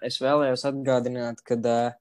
Es 0.00 0.16
vēlējos 0.22 0.64
atgādināt, 0.68 1.42
ka 1.44 1.58
uh, 1.60 1.96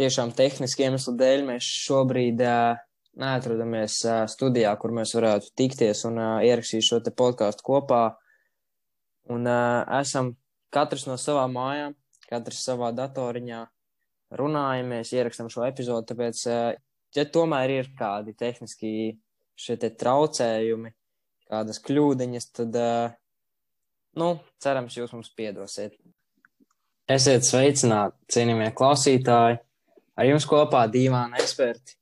tiešām 0.00 0.34
tehniski 0.36 0.84
iemeslu 0.84 1.14
dēļ 1.16 1.44
mēs 1.48 1.68
šobrīd 1.86 2.42
uh, 2.44 2.80
neatrodamies 3.16 3.98
uh, 4.04 4.24
studijā, 4.28 4.74
kur 4.80 4.92
mēs 4.96 5.14
varētu 5.16 5.54
tikties 5.56 6.04
un 6.08 6.20
uh, 6.20 6.32
ierakstīt 6.44 6.84
šo 6.84 7.00
podkāstu 7.16 7.64
kopā. 7.64 8.02
Un 9.32 9.48
uh, 9.48 9.80
esam 10.00 10.34
katrs 10.74 11.06
no 11.08 11.16
savām 11.20 11.56
mājām, 11.56 11.96
katrs 12.28 12.60
savā 12.68 12.92
datoriņā 12.96 13.62
runājamies, 14.36 15.14
ierakstām 15.16 15.48
šo 15.52 15.64
epizodu. 15.64 16.04
Tāpēc, 16.10 16.42
ja 17.16 17.24
tomēr 17.32 17.72
ir 17.78 17.90
kādi 17.96 18.34
tehniski 18.36 18.90
šie 19.56 19.78
te 19.80 19.92
traucējumi, 19.94 20.92
kādas 21.46 21.80
kļūdiņas, 21.86 22.48
tad, 22.58 22.80
nu, 24.18 24.30
cerams, 24.62 24.98
jūs 24.98 25.14
mums 25.14 25.30
piedosiet. 25.38 25.94
Esiet 27.06 27.44
sveicināti, 27.46 28.16
cienījamie 28.34 28.72
klausītāji! 28.74 29.60
Ar 30.18 30.26
jums 30.26 30.46
kopā 30.50 30.80
divāni 30.90 31.38
eksperti 31.38 31.94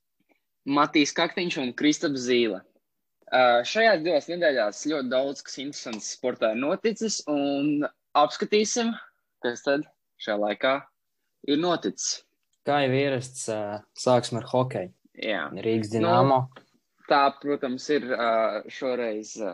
Matīs 0.65 1.13
Kaktiņš 1.13 1.59
un 1.61 1.73
Kristaps 1.77 2.23
Zīle. 2.25 2.63
Uh, 3.29 3.61
šajās 3.69 4.01
divās 4.01 4.31
nedēļās 4.31 4.81
ļoti 4.89 5.11
daudz 5.13 5.43
kas 5.45 5.59
interesants 5.61 6.09
sportā 6.17 6.55
ir 6.55 6.63
noticis, 6.63 7.19
un 7.29 7.85
apskatīsim, 8.17 8.95
kas 9.45 9.67
tad 9.67 9.85
šajā 10.25 10.39
laikā 10.41 10.73
ir 11.53 11.61
noticis. 11.61 12.23
Kā 12.65 12.81
jau 12.87 12.97
ierasts, 12.97 13.45
uh, 13.53 13.83
sāksim 14.01 14.41
ar 14.41 14.49
hokeju. 14.55 14.89
Jā. 15.21 15.45
Rīgas 15.67 15.93
dīnāmo. 15.93 16.47
Nu, 16.47 16.65
tā, 17.11 17.27
protams, 17.45 17.91
ir 17.93 18.09
uh, 18.09 18.63
šoreiz 18.73 19.37
uh, 19.43 19.53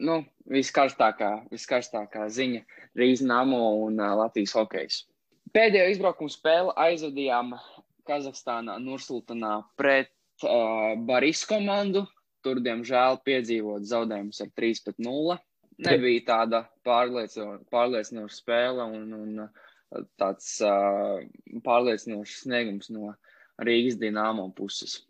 nu, 0.00 0.20
viskarstākā, 0.50 1.30
viskarstākā 1.52 2.26
ziņa 2.32 2.62
Rīgas 2.98 3.22
dīnāmo 3.24 3.60
un 3.84 4.00
uh, 4.00 4.14
Latvijas 4.22 4.54
hokejs. 4.56 5.02
Pēdējo 5.54 5.90
izbraukumu 5.94 6.32
spēli 6.32 6.74
aizvadījām 6.78 7.54
Kazahstānā, 8.08 8.78
Nursultanā 8.82 9.60
pret 9.78 10.12
uh, 10.46 10.96
Baris 11.06 11.44
komandu. 11.48 12.06
Tur, 12.40 12.62
diemžēl, 12.64 13.18
piedzīvot 13.26 13.84
zaudējumus 13.84 14.40
ar 14.40 14.52
3-0. 14.56 15.36
Nebija 15.84 16.22
tāda 16.28 16.62
pārliecinoša 16.88 18.32
spēle 18.32 18.86
un, 18.96 19.12
un 19.16 20.00
tāds 20.20 20.54
uh, 20.64 21.20
pārliecinošs 21.66 22.42
sniegums 22.46 22.88
no 22.94 23.12
Rīgas 23.60 23.98
dīnāmo 24.00 24.48
puses. 24.56 25.02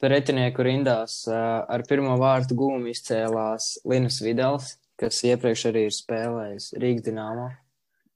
Pretinieku 0.00 0.64
rindās 0.64 1.22
ar 1.28 1.82
pirmo 1.88 2.14
vārtu 2.20 2.56
gūmu 2.56 2.88
izcēlās 2.88 3.74
Linus 3.84 4.20
Vidals, 4.24 4.74
kas 5.00 5.18
iepriekš 5.28 5.66
arī 5.68 5.88
ir 5.88 5.96
spēlējis 5.96 6.70
Rīgas 6.80 7.04
dīnāmo. 7.08 7.50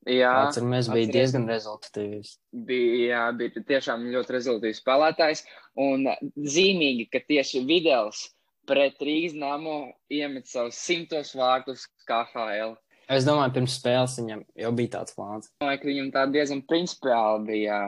Jā, 0.04 0.30
atceramies, 0.46 0.88
bija 0.92 1.06
atceries, 1.06 1.14
diezgan 1.16 1.44
rezultatīvs. 1.48 2.30
Bija, 2.68 2.96
jā, 3.08 3.20
bija 3.36 3.64
tiešām 3.72 4.04
ļoti 4.12 4.34
rezultatīvs 4.36 4.80
spēlētājs. 4.82 5.44
Un 5.80 6.08
zīmīgi, 6.56 7.06
ka 7.12 7.22
tieši 7.24 7.62
Videls 7.68 8.26
pret 8.68 9.00
Rīgas 9.04 9.36
namo 9.36 9.78
iemet 10.12 10.48
savus 10.48 10.80
simtos 10.80 11.32
vārtus 11.36 11.86
KHL. 12.08 12.76
Es 13.12 13.26
domāju, 13.28 13.52
pirms 13.58 13.76
spēles 13.76 14.16
viņam 14.20 14.44
jau 14.64 14.72
bija 14.76 14.92
tāds 14.96 15.16
plāns. 15.16 15.48
Es 15.48 15.60
domāju, 15.60 15.80
ka 15.82 15.88
viņam 15.90 16.12
tā 16.16 16.26
diezgan 16.32 16.64
principiāli 16.68 17.48
bija 17.50 17.78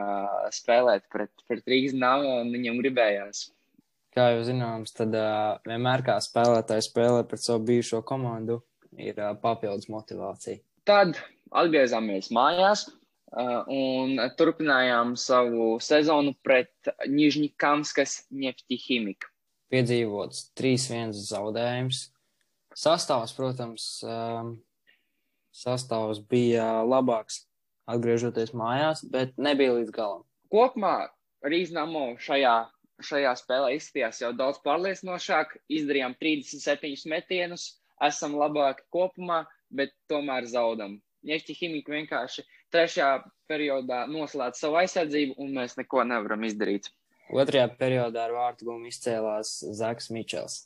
spēlēt 0.53 1.07
pret, 1.13 1.33
pret 1.49 1.69
Rīgas 1.69 1.97
namo 1.97 2.39
un 2.43 2.53
viņam 2.53 2.81
gribējās. 2.83 3.47
Kā 4.17 4.31
jau 4.33 4.45
zināms, 4.47 4.95
tad 4.97 5.13
uh, 5.13 5.59
vienmēr 5.67 6.01
kā 6.01 6.15
spēlētājs 6.25 6.87
spēlē 6.89 7.21
pret 7.29 7.43
savu 7.43 7.67
bijušo 7.67 7.99
komandu, 8.07 8.63
ir 8.97 9.19
uh, 9.21 9.35
papildus 9.37 9.91
motivācija. 9.93 10.57
Tad 10.89 11.19
atgriezāmies 11.53 12.31
mājās 12.33 12.87
uh, 12.89 13.61
un 13.69 14.17
turpinājām 14.39 15.13
savu 15.21 15.75
sezonu 15.85 16.33
pret 16.41 16.89
Nižņikamskas 17.05 18.23
Neftiķimiku. 18.33 19.29
Piedzīvots 19.69 20.47
3-1 20.57 21.13
zaudējums. 21.13 22.07
Sastāvs, 22.77 23.35
protams, 23.37 23.85
um, 24.01 24.55
sastāvs 25.53 26.23
bija 26.25 26.65
labāks 26.89 27.43
atgriežoties 27.85 28.55
mājās, 28.57 29.05
bet 29.13 29.37
nebija 29.37 29.77
līdz 29.77 29.93
galam. 29.93 30.25
Kopumā 30.49 31.11
Rīznamo 31.45 32.15
šajā, 32.23 32.55
šajā 33.03 33.33
spēlē 33.37 33.73
izskatījās 33.77 34.21
jau 34.23 34.31
daudz 34.35 34.59
pārliecinošāk. 34.65 35.57
Izdarījām 35.79 36.15
37 36.21 37.09
metienus, 37.11 37.69
esam 38.03 38.37
labāki 38.39 38.85
kopumā, 38.93 39.43
bet 39.69 39.93
tomēr 40.11 40.47
zaudam. 40.49 40.97
Ņefti 41.27 41.57
ķīmija 41.59 41.93
vienkārši 41.97 42.45
trešajā 42.73 43.11
periodā 43.49 44.05
noslēdz 44.11 44.61
savu 44.61 44.79
aizsardzību, 44.81 45.37
un 45.43 45.53
mēs 45.57 45.77
neko 45.79 46.03
nevaram 46.07 46.45
izdarīt. 46.47 46.91
Otrajā 47.33 47.67
periodā 47.79 48.27
ar 48.27 48.35
vārtu 48.35 48.69
gumu 48.69 48.87
izcēlās 48.87 49.57
Zaks 49.75 50.11
Mičels. 50.15 50.61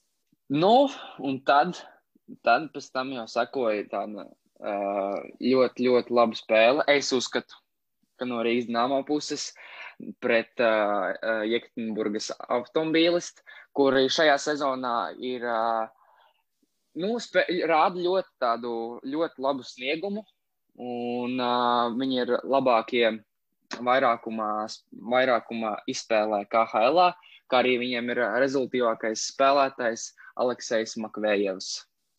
Nu, 0.52 0.92
un 1.24 1.40
tad, 1.48 1.80
tad 2.46 2.70
pēc 2.74 2.92
tam 2.94 3.14
jau 3.16 3.26
sakoja 3.32 3.88
tāda 3.90 4.28
uh, 4.28 5.18
ļoti, 5.42 5.88
ļoti 5.88 6.14
laba 6.14 6.38
spēle. 6.38 6.86
Es 6.92 7.10
uzskatu, 7.16 7.58
ka 8.20 8.28
no 8.30 8.44
Rīgas 8.46 8.70
dīnāmā 8.70 9.02
puses 9.08 9.50
pret 10.24 10.62
uh, 10.64 11.44
Jekaterinburgas 11.48 12.32
automobīlistu, 12.48 13.44
kuri 13.76 14.08
šajā 14.12 14.38
sezonā 14.42 14.96
ir 15.24 15.46
uh, 15.48 15.90
nu, 17.02 17.16
spē, 17.24 17.46
rāda 17.70 18.02
ļoti 18.02 18.32
tādu 18.42 18.74
ļoti 19.08 19.44
labu 19.46 19.66
sniegumu 19.68 20.24
un 20.82 21.38
uh, 21.40 21.92
viņi 21.98 22.22
ir 22.24 22.34
labākie 22.48 23.06
vairākumā, 23.80 24.50
vairākumā 25.14 25.76
izspēlē 25.92 26.44
KHL, 26.52 27.06
kā 27.52 27.62
arī 27.62 27.78
viņiem 27.84 28.12
ir 28.14 28.24
rezultātīvākais 28.44 29.30
spēlētājs 29.32 30.12
Aleksis 30.42 30.98
Makvējevs. 31.00 31.72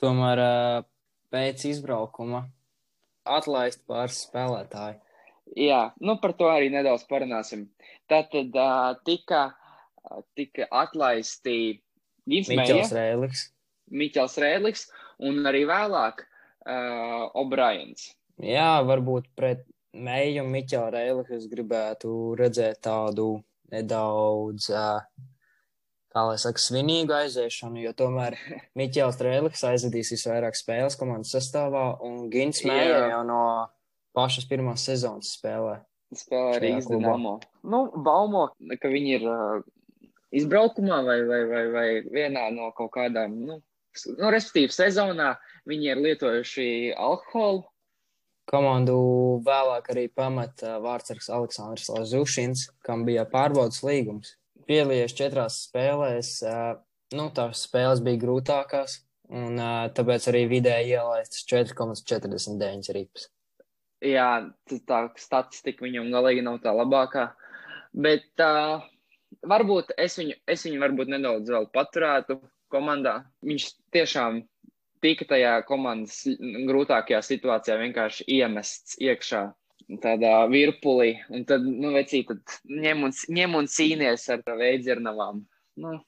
Tomēr 0.03 0.43
uh, 0.43 0.83
pēc 1.33 1.65
izbraukuma 1.71 2.47
atlaist 3.25 3.83
pāris 3.89 4.25
spēlētāji. 4.27 4.99
Jā, 5.59 5.83
nu 6.01 6.17
par 6.23 6.33
to 6.39 6.49
arī 6.49 6.71
nedaudz 6.73 7.05
parunāsim. 7.11 7.67
Tātad 8.09 8.55
uh, 8.57 8.95
tika, 9.05 9.51
tika 10.39 10.69
atlaisti 10.83 11.83
Miķels 12.29 12.95
Rēliks. 12.97 13.47
Miķels 13.93 14.39
Rēliks 14.41 14.87
un 15.29 15.43
arī 15.49 15.67
vēlāk 15.69 16.25
uh, 16.25 17.29
O'Briens. 17.43 18.13
Jā, 18.43 18.81
varbūt 18.87 19.29
pret 19.37 19.67
Meiju 19.93 20.47
un 20.47 20.53
Miķelu 20.55 20.89
Reiliku 20.95 21.35
es 21.37 21.45
gribētu 21.51 22.33
redzēt 22.39 22.79
tādu 22.87 23.43
nedaudz, 23.73 24.71
kā 26.13 26.23
lai 26.29 26.39
saka, 26.41 26.61
svinīgu 26.65 27.13
aiziešanu, 27.17 27.83
jo 27.85 27.93
tomēr 27.97 28.39
Miķels 28.79 29.21
Reiliks 29.21 29.67
aizvedīs 29.69 30.15
visvairāk 30.15 30.57
spēles 30.57 30.97
komandas 31.01 31.35
sastāvā, 31.37 31.85
un 32.09 32.31
Gins 32.33 32.65
Meija 32.69 33.05
jau 33.13 33.21
no 33.29 33.43
pašas 34.17 34.49
pirmās 34.51 34.85
sezonas 34.89 35.35
spēlē. 35.39 35.81
Spēlē 36.13 36.61
Rīgas 36.61 36.89
Dinamo. 36.91 37.39
Nu, 37.65 37.87
baumo, 38.05 38.49
ka 38.81 38.91
viņi 38.93 39.15
ir 39.17 39.29
uh, 39.29 39.63
izbraukumā 40.35 41.01
vai, 41.07 41.19
vai, 41.29 41.43
vai, 41.49 41.63
vai 41.73 41.87
vienā 42.05 42.49
no 42.53 42.71
kaut 42.77 42.93
kādām, 42.99 43.39
nu, 43.49 43.61
nu 44.19 44.33
respektīvi 44.33 44.75
sezonā 44.77 45.35
viņi 45.69 45.93
ir 45.95 46.03
lietojuši 46.07 46.67
alkoholu 46.97 47.65
Komandu 48.51 48.97
vēlāk 49.47 49.93
arī 49.95 50.09
pameta 50.11 50.79
vārdsargs 50.83 51.31
Aleksandrs 51.33 51.91
Lazušins, 51.93 52.67
kam 52.85 53.05
bija 53.07 53.25
pārbaudas 53.31 53.83
līgums. 53.87 54.35
Piedalījies 54.67 55.15
četrās 55.19 55.61
spēlēs, 55.69 56.35
nu, 57.15 57.29
tās 57.35 57.65
spēles 57.69 58.03
bija 58.05 58.21
grūtākās, 58.25 58.99
un 59.31 59.63
tāpēc 59.97 60.27
arī 60.33 60.43
vidēji 60.51 60.97
ielaistas 60.99 61.47
4,49 61.53 62.93
rips. 62.99 63.31
Jā, 64.03 64.29
tā 64.89 65.03
statistika 65.21 65.85
viņam 65.87 66.11
galīgi 66.11 66.43
nav 66.43 66.59
tā 66.65 66.73
labākā, 66.75 67.29
bet 67.95 68.43
uh, 68.43 68.83
varbūt 69.47 69.93
es 70.01 70.17
viņu, 70.19 70.39
es 70.51 70.65
viņu 70.67 70.81
varbūt 70.83 71.13
nedaudz 71.13 71.53
vēl 71.55 71.69
paturētu 71.75 72.41
komandā. 72.73 73.21
Viņš 73.47 73.69
tiešām 73.95 74.43
tika 75.03 75.27
tajā 75.35 75.57
komandas 75.69 76.23
grūtākajā 76.69 77.21
situācijā 77.27 77.79
vienkārši 77.81 78.27
iemests 78.39 78.99
iekšā 79.03 79.49
tādā 80.03 80.47
virpulī, 80.49 81.17
un 81.35 81.45
tad, 81.45 81.65
nu, 81.67 81.91
vecī, 81.97 82.23
tad 82.29 82.57
ņem 82.71 83.09
un, 83.09 83.15
ņem 83.39 83.59
un 83.59 83.69
cīnies 83.69 84.29
ar 84.33 84.45
veidzirnavām. 84.47 85.43
Nu, 85.83 85.99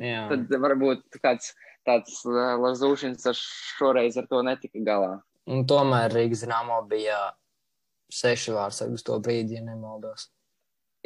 Jā. 0.00 0.26
tad 0.32 0.50
varbūt 0.50 1.20
kāds 1.22 1.52
tāds 1.86 2.22
lazūšins 2.26 3.28
ar 3.30 3.38
šoreiz 3.38 4.16
ar 4.18 4.26
to 4.30 4.42
netika 4.46 4.82
galā. 4.86 5.12
Un 5.46 5.66
tomēr 5.68 6.14
Rīgas 6.14 6.42
zināmo 6.44 6.80
bija 6.90 7.18
seši 8.12 8.54
uz 8.90 9.04
to 9.06 9.18
brīdi, 9.22 9.58
ja 9.58 9.62
nemaldos. 9.62 10.30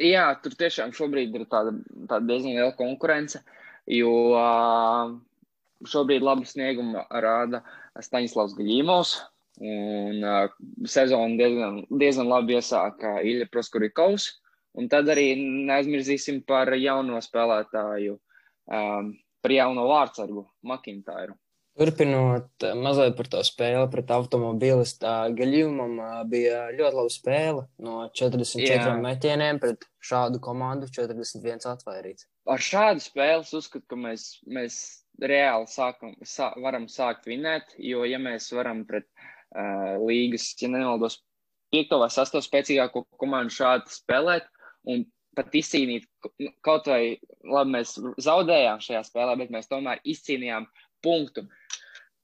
Jā, 0.01 0.31
tur 0.41 0.55
tiešām 0.57 0.95
šobrīd 0.97 1.35
ir 1.37 1.45
tāda, 1.49 1.75
tāda 2.09 2.25
diezgan 2.25 2.55
liela 2.55 2.73
konkurence, 2.77 3.43
jo 3.85 4.13
uh, 4.33 5.13
šobrīd 5.85 6.25
labu 6.25 6.47
sniegumu 6.49 7.03
rāda 7.21 7.61
Staņslavs 8.01 8.57
Gaļīmovs, 8.57 9.19
Un 9.61 10.23
uh, 10.23 10.49
sezonu 10.89 11.37
diezgan, 11.37 11.81
diezgan 11.91 12.29
labi 12.31 12.55
iesāka 12.57 13.19
Ilja 13.21 13.45
Proskurikovs. 13.51 14.29
Un 14.79 14.87
tad 14.89 15.09
arī 15.11 15.35
neaizmirsīsim 15.67 16.39
par 16.47 16.71
jauno 16.79 17.19
spēlētāju, 17.21 18.15
um, 18.71 19.09
par 19.43 19.53
jauno 19.53 19.83
vārdsargu 19.89 20.45
Makintāru. 20.63 21.35
Turpinot 21.81 22.65
mazliet 22.77 23.15
par 23.17 23.27
to 23.31 23.39
spēli 23.41 23.87
pret 23.89 24.11
automobilistu, 24.13 25.07
Gaļījumam 25.37 25.95
bija 26.29 26.67
ļoti 26.75 26.97
laba 26.99 27.09
spēle 27.09 27.63
no 27.81 28.03
44 28.19 28.67
Jā. 28.69 28.91
metieniem 29.01 29.57
pret 29.63 29.87
šādu 30.05 30.37
komandu 30.45 30.85
41 30.93 31.65
atvairīts. 31.71 32.27
Ar 32.53 32.61
šādu 32.61 33.01
spēli 33.01 33.47
es 33.47 33.53
uzskatu, 33.57 33.87
ka 33.89 33.97
mēs, 33.97 34.27
mēs 34.45 34.77
reāli 35.25 35.65
sākam, 35.73 36.13
sā, 36.21 36.51
varam 36.61 36.85
sākt 36.85 37.25
vinēt, 37.29 37.73
jo 37.81 38.05
ja 38.05 38.21
mēs 38.21 38.51
varam 38.53 38.85
pret 38.85 39.09
uh, 39.09 39.97
līgas, 40.05 40.51
ja 40.61 40.69
nemaldos, 40.69 41.17
piekto 41.73 41.97
vai 42.03 42.11
sasto 42.13 42.43
spēcīgāko 42.45 43.07
komandu 43.17 43.57
šādi 43.57 43.89
spēlēt 43.95 44.45
un 44.91 45.07
pat 45.37 45.53
izcīnīt, 45.55 46.07
nu, 46.43 46.51
kaut 46.65 46.89
vai 46.91 47.17
labi, 47.47 47.77
mēs 47.77 47.95
zaudējām 48.21 48.81
šajā 48.83 49.03
spēlē, 49.07 49.37
bet 49.39 49.53
mēs 49.53 49.69
tomēr 49.71 50.01
izcīnījām 50.13 50.67
punktu 51.03 51.45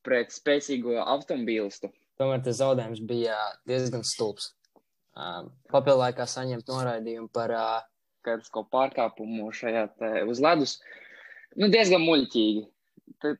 pret 0.05 0.31
spēcīgo 0.35 0.97
automobīlistu. 1.03 1.91
Tomēr 2.17 2.41
tas 2.45 2.59
zaudējums 2.61 3.03
bija 3.05 3.35
diezgan 3.69 4.05
stulbs. 4.07 4.53
Uh, 5.17 5.49
Papildu 5.73 6.01
laikā 6.03 6.25
saņemt 6.29 6.69
noraidījumu 6.69 7.29
par 7.33 7.53
uh, 7.53 7.75
kaut 8.53 8.69
pārkāpumu 8.73 9.51
šajā 9.55 9.87
uz 10.29 10.41
ledus. 10.43 10.77
Nu, 11.57 11.69
diezgan 11.73 12.03
muļķīgi 12.05 12.65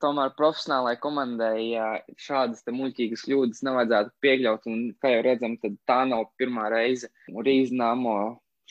tomēr 0.01 0.33
profesionālajai 0.37 0.99
komandai 1.01 1.69
ja 1.73 1.87
šādas 2.21 2.63
muļķīgas 2.71 3.25
kļūdas 3.27 3.63
nevajadzētu 3.67 4.13
pieļaut. 4.23 4.67
Un, 4.71 4.83
kā 5.01 5.11
jau 5.13 5.23
redzam, 5.25 5.57
tā 5.89 5.99
nav 6.09 6.29
pirmā 6.39 6.69
reize 6.73 7.09
Rīgas 7.29 7.73
nāmo 7.75 8.17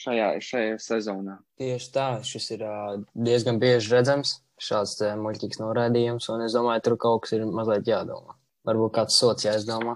šajā, 0.01 0.31
šajā 0.43 0.77
sezonā. 0.81 1.37
Tieši 1.61 1.91
tā, 1.93 2.07
šis 2.27 2.51
ir 2.57 2.65
diezgan 3.13 3.61
bieži 3.61 3.93
redzams, 3.93 4.37
šāds 4.61 4.99
muļķīgs 5.21 5.61
noraidījums, 5.61 6.27
un 6.33 6.43
es 6.47 6.55
domāju, 6.57 6.83
tur 6.85 6.97
kaut 7.01 7.25
kas 7.25 7.37
ir 7.37 7.45
mazliet 7.45 7.87
jādomā. 7.89 8.37
Varbūt 8.67 8.95
kāds 8.97 9.17
sots 9.19 9.47
jāizdomā. 9.47 9.95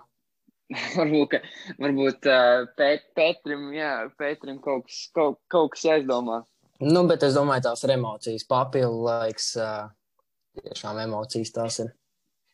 varbūt, 0.99 1.39
varbūt 1.81 2.27
uh, 2.31 2.67
pēt, 2.79 3.09
Pētrim, 3.17 3.71
jā, 3.75 3.93
Pētrim 4.19 4.61
kaut 4.63 4.85
kas, 4.87 5.01
kaut, 5.15 5.41
kaut 5.51 5.73
kas 5.73 5.87
jāizdomā. 5.89 6.43
Nu, 6.81 7.03
bet 7.09 7.25
es 7.27 7.35
domāju, 7.37 7.67
tās 7.67 7.83
ir 7.85 7.95
emocijas, 7.97 8.47
papildu 8.49 9.03
laiks. 9.05 9.51
Uh, 9.59 9.89
tiešām 10.59 10.99
emocijas 11.05 11.53
tās 11.55 11.79
ir. 11.83 11.91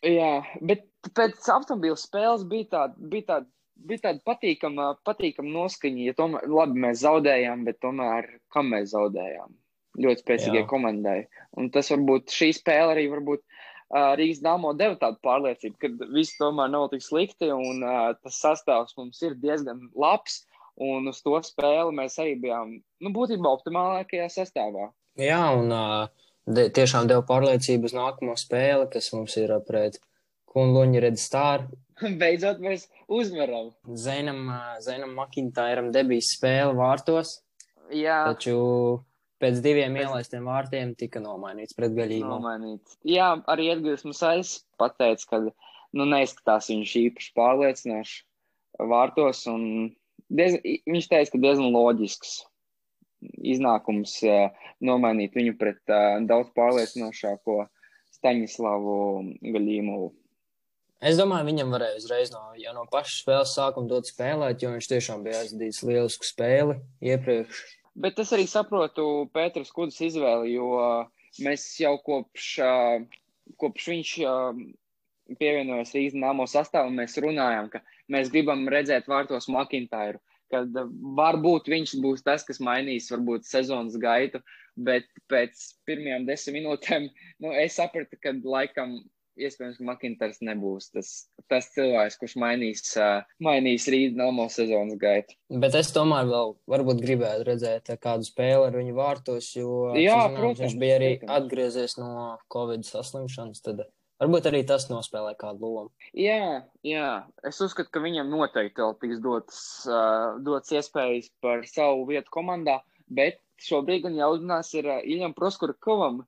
Jā, 0.06 0.34
bet 0.62 0.86
pēc 1.18 1.48
automobīļa 1.54 2.00
spēles 2.00 2.44
bija 2.50 2.70
tāda, 2.74 3.08
bija 3.14 3.28
tāda, 3.32 3.50
bija 3.90 4.04
tāda 4.08 4.22
patīkama, 4.28 4.90
patīkama 5.08 5.54
noskaņa. 5.54 6.04
Ja 6.10 6.18
tomēr, 6.18 6.46
labi, 6.52 6.84
mēs 6.86 7.02
zaudējām, 7.06 7.66
bet 7.68 7.80
tomēr 7.84 8.30
kam 8.54 8.70
mēs 8.74 8.92
zaudējām? 8.94 9.56
Ļoti 9.98 10.24
spēcīgai 10.24 10.62
Jā. 10.62 10.68
komandai. 10.70 11.20
Un 11.58 11.72
tas 11.74 11.90
varbūt 11.90 12.34
šī 12.34 12.52
spēle 12.54 12.94
arī 12.94 13.08
varbūt 13.10 13.42
uh, 13.42 14.14
Rīgas 14.20 14.44
dāmo 14.46 14.74
deva 14.78 14.98
tādu 15.02 15.18
pārliecību, 15.26 15.78
ka 15.82 16.12
viss 16.14 16.38
tomēr 16.38 16.70
nav 16.74 16.92
tik 16.92 17.06
slikti 17.06 17.50
un 17.54 17.82
uh, 17.82 18.12
tas 18.22 18.38
sastāvs 18.44 18.98
mums 19.00 19.24
ir 19.26 19.38
diezgan 19.42 19.88
labs. 19.98 20.44
Un 20.78 21.10
uz 21.10 21.24
to 21.26 21.34
spēli 21.42 21.96
mēs 21.98 22.20
arī 22.22 22.36
bijām, 22.38 22.76
nu, 23.02 23.10
būtībā 23.10 23.50
optimālākajā 23.50 24.28
sastāvā. 24.30 24.92
Jā, 25.18 25.40
un 25.58 25.74
uh, 25.74 26.28
de, 26.46 26.68
tiešām 26.70 27.10
deva 27.10 27.24
pārliecību 27.26 27.90
uz 27.90 27.96
nākamo 27.98 28.36
spēli, 28.38 28.86
kas 28.94 29.10
mums 29.16 29.34
ir 29.42 29.56
pret 29.66 29.98
Kunluņa 30.54 31.02
Red 31.08 31.18
Star. 31.18 31.66
Beidzot 32.22 32.62
mēs 32.62 32.86
uzvaram. 33.10 33.72
Zenam, 33.98 34.46
Zenam 34.86 35.18
Makintāram 35.18 35.90
debija 35.96 36.30
spēle 36.30 36.78
vārtos. 36.78 37.40
Jā. 37.90 38.28
Taču 38.30 38.58
pēc 39.42 39.62
diviem 39.64 39.96
pēc... 39.96 40.08
ielaistiem 40.08 40.50
vārtiem 40.50 40.94
tika 41.00 41.22
nomainīts 41.24 41.78
pret 41.78 41.96
gaļību. 41.98 42.28
Nomainīts. 42.30 42.98
Jā, 43.08 43.34
arī 43.52 43.72
Edgars 43.76 44.06
Musais 44.08 44.58
pateica, 44.82 45.30
ka 45.30 45.42
nu, 45.48 46.06
neizskatās 46.06 46.70
viņš 46.74 46.98
īpaši 47.04 47.34
pārliecinoši 47.38 48.20
vārtos. 48.92 49.46
Diez, 50.28 50.60
viņš 50.90 51.10
teica, 51.14 51.34
ka 51.34 51.42
diezgan 51.42 51.72
loģisks 51.74 52.40
iznākums 53.42 54.20
nomainīt 54.84 55.36
viņu 55.38 55.58
pret 55.58 55.82
daudz 56.30 56.54
pārliecinošāko 56.58 57.66
Staņislavu 58.18 58.96
Gaļīmovu. 59.54 60.14
Es 60.98 61.18
domāju, 61.20 61.46
viņam 61.46 61.74
varēja 61.76 62.00
uzreiz 62.00 62.32
no, 62.34 62.40
no 62.74 62.84
paša 62.90 63.20
spēles 63.20 63.52
sākuma 63.54 63.90
dot 63.92 64.10
spēlēt, 64.10 64.64
jo 64.64 64.72
viņš 64.74 64.88
tiešām 64.90 65.26
bija 65.26 65.44
aizdījis 65.44 65.84
lielisku 65.86 66.26
spēli 66.26 66.80
iepriekš. 67.06 67.60
Bet 67.98 68.20
es 68.22 68.34
arī 68.36 68.46
saprotu 68.50 69.28
Pēters 69.34 69.74
Kudas 69.74 69.98
izvēli, 70.06 70.54
jo 70.54 70.70
mēs 71.42 71.66
jau 71.82 71.96
kopš, 72.06 72.50
kopš 73.58 73.88
viņš 73.94 74.12
pievienojas 75.40 75.96
Rīgas 75.98 76.20
nāmo 76.22 76.46
sastāvam, 76.48 77.00
mēs 77.02 77.18
runājām, 77.24 77.72
ka 77.74 77.82
mēs 78.14 78.30
gribam 78.34 78.68
redzēt 78.72 79.10
vārtos 79.10 79.50
Makintāru 79.52 80.22
kad 80.52 80.72
varbūt 81.18 81.68
viņš 81.72 81.98
būs 82.04 82.24
tas, 82.26 82.46
kas 82.48 82.62
mainīs 82.64 83.10
varbūt 83.12 83.48
sezonas 83.48 83.98
gaitu, 84.00 84.42
bet 84.78 85.08
pēc 85.32 85.64
pirmajām 85.90 86.28
desmit 86.28 86.62
minūtēm 86.62 87.10
nu, 87.44 87.52
es 87.52 87.78
sapratu, 87.80 88.20
ka 88.22 88.34
laikam 88.44 88.98
iespējams 89.38 89.82
Makintars 89.88 90.40
nebūs 90.46 90.90
tas, 90.94 91.12
tas 91.52 91.70
cilvēks, 91.76 92.18
kurš 92.22 92.36
mainīs, 92.42 92.84
uh, 93.00 93.22
mainīs 93.44 93.88
rīta 93.92 94.20
namo 94.22 94.48
sezonas 94.54 94.98
gaitu. 95.02 95.38
Bet 95.64 95.78
es 95.80 95.92
tomēr 95.96 96.28
vēl 96.30 96.56
varbūt 96.74 97.04
gribētu 97.04 97.48
redzēt 97.52 97.94
kādu 98.04 98.28
spēli 98.28 98.70
ar 98.70 98.80
viņu 98.80 98.98
vārtos, 98.98 99.52
jo 99.58 99.94
Jā, 99.96 100.18
zinām, 100.18 100.40
protams, 100.40 100.64
viņš 100.66 100.80
bija 100.82 100.98
arī 101.00 101.12
protams. 101.20 101.38
atgriezies 101.38 101.98
no 102.02 102.12
Covid 102.54 102.88
saslimšanas. 102.88 103.64
Tad 103.66 103.88
Varbūt 104.18 104.48
arī 104.50 104.64
tas 104.66 104.88
nospēlē 104.90 105.36
kādu 105.38 105.68
lomu. 105.70 105.92
Jā, 106.18 106.64
jā, 106.82 107.10
es 107.46 107.60
uzskatu, 107.62 107.92
ka 107.94 108.02
viņam 108.02 108.32
noteikti 108.34 108.82
vēl 108.82 108.96
tiks 109.04 109.20
dotas, 109.22 109.60
uh, 109.86 110.40
dotas 110.42 110.74
iespējas 110.74 111.28
par 111.46 111.62
savu 111.70 112.08
vietu 112.10 112.34
komandā, 112.34 112.80
bet 113.06 113.38
šobrīd 113.62 114.08
gan 114.08 114.18
jāuzmanās 114.18 114.74
ir 114.74 114.90
uh, 114.90 115.04
Iljam 115.06 115.38
Proskurkovam, 115.38 116.24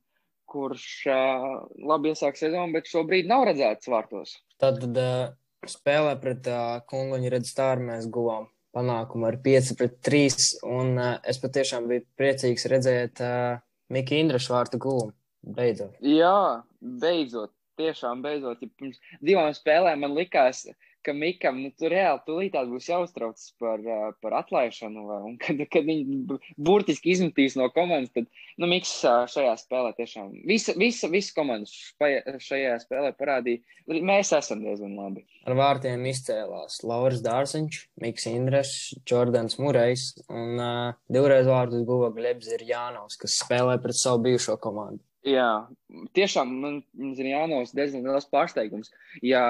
kurš 0.50 0.86
uh, 1.10 1.50
labi 1.92 2.14
iesāk 2.14 2.40
sezonu, 2.40 2.74
bet 2.76 2.90
šobrīd 2.92 3.30
nav 3.30 3.46
redzēts 3.50 3.92
vārtos. 3.92 4.38
Tad 4.62 4.84
uh, 4.90 5.30
spēlē 5.68 6.16
pret 6.22 6.50
uh, 6.52 6.80
Kunguņu 6.90 7.34
Redstāru 7.36 7.88
mēs 7.92 8.10
guvām 8.12 8.50
panākumu 8.76 9.30
ar 9.30 9.40
5 9.46 9.76
pret 9.80 9.96
3, 10.06 10.50
un 10.70 10.98
uh, 10.98 11.14
es 11.28 11.42
patiešām 11.42 11.88
biju 11.90 12.06
priecīgs 12.20 12.68
redzēt 12.72 13.24
uh, 13.26 13.62
Mika 13.94 14.18
Indrašu 14.20 14.54
vārtu 14.58 14.82
gūmu. 14.82 15.14
Beidzot. 15.56 15.96
Jā, 16.04 16.66
beidzot 16.82 17.54
tiešām 17.80 18.24
beidzot, 18.26 18.62
ja 18.64 18.70
pirms 18.80 19.00
divām 19.24 19.52
spēlēm 19.56 20.04
man 20.04 20.16
likās, 20.18 20.66
ka 21.06 21.14
Mikam, 21.16 21.62
nu, 21.64 21.72
tur 21.80 21.94
reāli 21.94 22.22
tūlītās 22.28 22.70
būs 22.70 22.90
jāuztrauc 22.90 23.44
par, 23.62 23.84
par 24.24 24.36
atlaišanu, 24.42 25.06
un 25.30 25.38
kad, 25.42 25.62
kad 25.72 25.88
viņi 25.88 26.40
burtiski 26.58 27.14
izmetīs 27.14 27.58
no 27.60 27.70
komandas, 27.76 28.12
tad, 28.16 28.30
nu, 28.60 28.70
Miks 28.72 28.92
šajā 29.04 29.56
spēlē 29.62 29.94
tiešām, 29.98 30.32
visa, 30.50 30.76
visa, 30.80 31.10
visa 31.12 31.36
komanda 31.38 32.40
šajā 32.44 32.78
spēlē 32.84 33.14
parādīja, 33.20 33.64
mēs 33.90 34.34
esam 34.38 34.64
diezgan 34.66 34.96
labi. 35.00 35.26
Ar 35.50 35.58
vārtiem 35.58 36.06
izcēlās 36.12 36.82
Lauris 36.86 37.24
Dārziņš, 37.26 37.82
Miks 38.04 38.28
Indres, 38.30 38.74
Jordans 39.10 39.60
Murejs, 39.62 40.12
un 40.30 40.60
uh, 40.60 40.98
divreiz 41.12 41.48
vārdus 41.50 41.86
guva 41.88 42.12
Glebs 42.16 42.52
ir 42.54 42.68
Jānovs, 42.70 43.18
kas 43.20 43.40
spēlē 43.44 43.80
pret 43.82 43.98
savu 43.98 44.28
bijušo 44.28 44.60
komandu. 44.62 45.04
Jā, 45.28 45.68
tiešām 46.16 46.52
man, 46.62 46.76
Jānis 46.96 47.74
diezgan 47.76 48.06
liels 48.08 48.30
pārsteigums. 48.32 48.92
Ja 49.26 49.42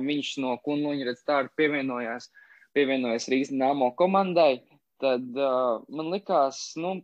viņš 0.00 0.30
no 0.40 0.54
Kunluņa 0.64 1.10
redz 1.10 1.20
tādu 1.28 1.52
pievienojās, 1.60 2.30
pievienojās 2.76 3.28
Rīgas 3.28 3.52
Nāmo 3.52 3.90
komandai, 3.98 4.62
tad 5.00 5.28
uh, 5.36 5.84
man 5.92 6.08
likās, 6.14 6.62
nu, 6.80 6.96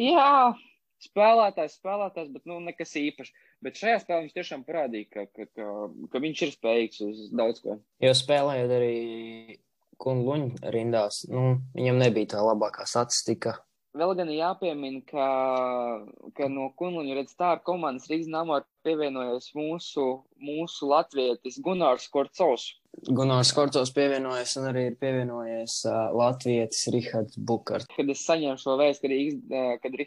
jā, 0.00 0.32
spēlētājs, 1.04 1.76
spēlētājs, 1.76 2.32
bet 2.32 2.48
nu, 2.48 2.58
nekas 2.64 2.96
īpašs. 2.96 3.36
Bet 3.64 3.78
šajā 3.80 4.00
spēlē 4.04 4.24
viņš 4.24 4.34
tiešām 4.38 4.64
parādīja, 4.64 5.10
ka, 5.12 5.28
ka, 5.34 5.48
ka, 5.58 5.70
ka 6.12 6.20
viņš 6.24 6.42
ir 6.46 6.52
spējīgs 6.54 7.00
uz 7.04 7.22
daudz 7.36 7.60
ko. 7.64 7.80
Jo 8.00 8.16
spēlējot 8.16 8.76
arī 8.78 8.98
Kunluņa 9.98 10.70
rindās, 10.72 11.24
nu, 11.26 11.58
viņam 11.74 11.98
nebija 11.98 12.36
tā 12.36 12.42
labākā 12.46 12.84
statistika 12.86 13.58
Vēl 13.96 14.12
gan 14.18 14.28
jāpiemina, 14.28 15.00
ka, 15.08 15.26
ka 16.36 16.48
no 16.52 16.68
Kunluņa 16.76 17.14
redz 17.16 17.32
tā 17.38 17.54
komandas 17.64 18.08
Rīgas 18.10 18.28
namā 18.30 18.60
pievienojas 18.84 19.48
mūsu, 19.56 20.04
mūsu 20.44 20.90
latvietis 20.90 21.56
Gunārs 21.64 22.04
Korcovs. 22.12 22.68
Gunārs 23.08 23.54
Korcovs 23.56 23.92
pievienojas 23.96 24.54
un 24.60 24.68
arī 24.70 24.84
ir 24.90 24.98
pievienojies 25.00 25.80
uh, 25.88 26.10
latvietis 26.20 26.84
Rihards 26.92 27.40
Bukars. 27.40 27.88
Kad 27.96 28.12
es 28.12 28.26
saņēmu 28.28 28.60
šo 28.60 28.76
vēstu, 28.80 29.08
kad, 29.08 29.56
uh, 29.56 29.72
kad 29.80 29.98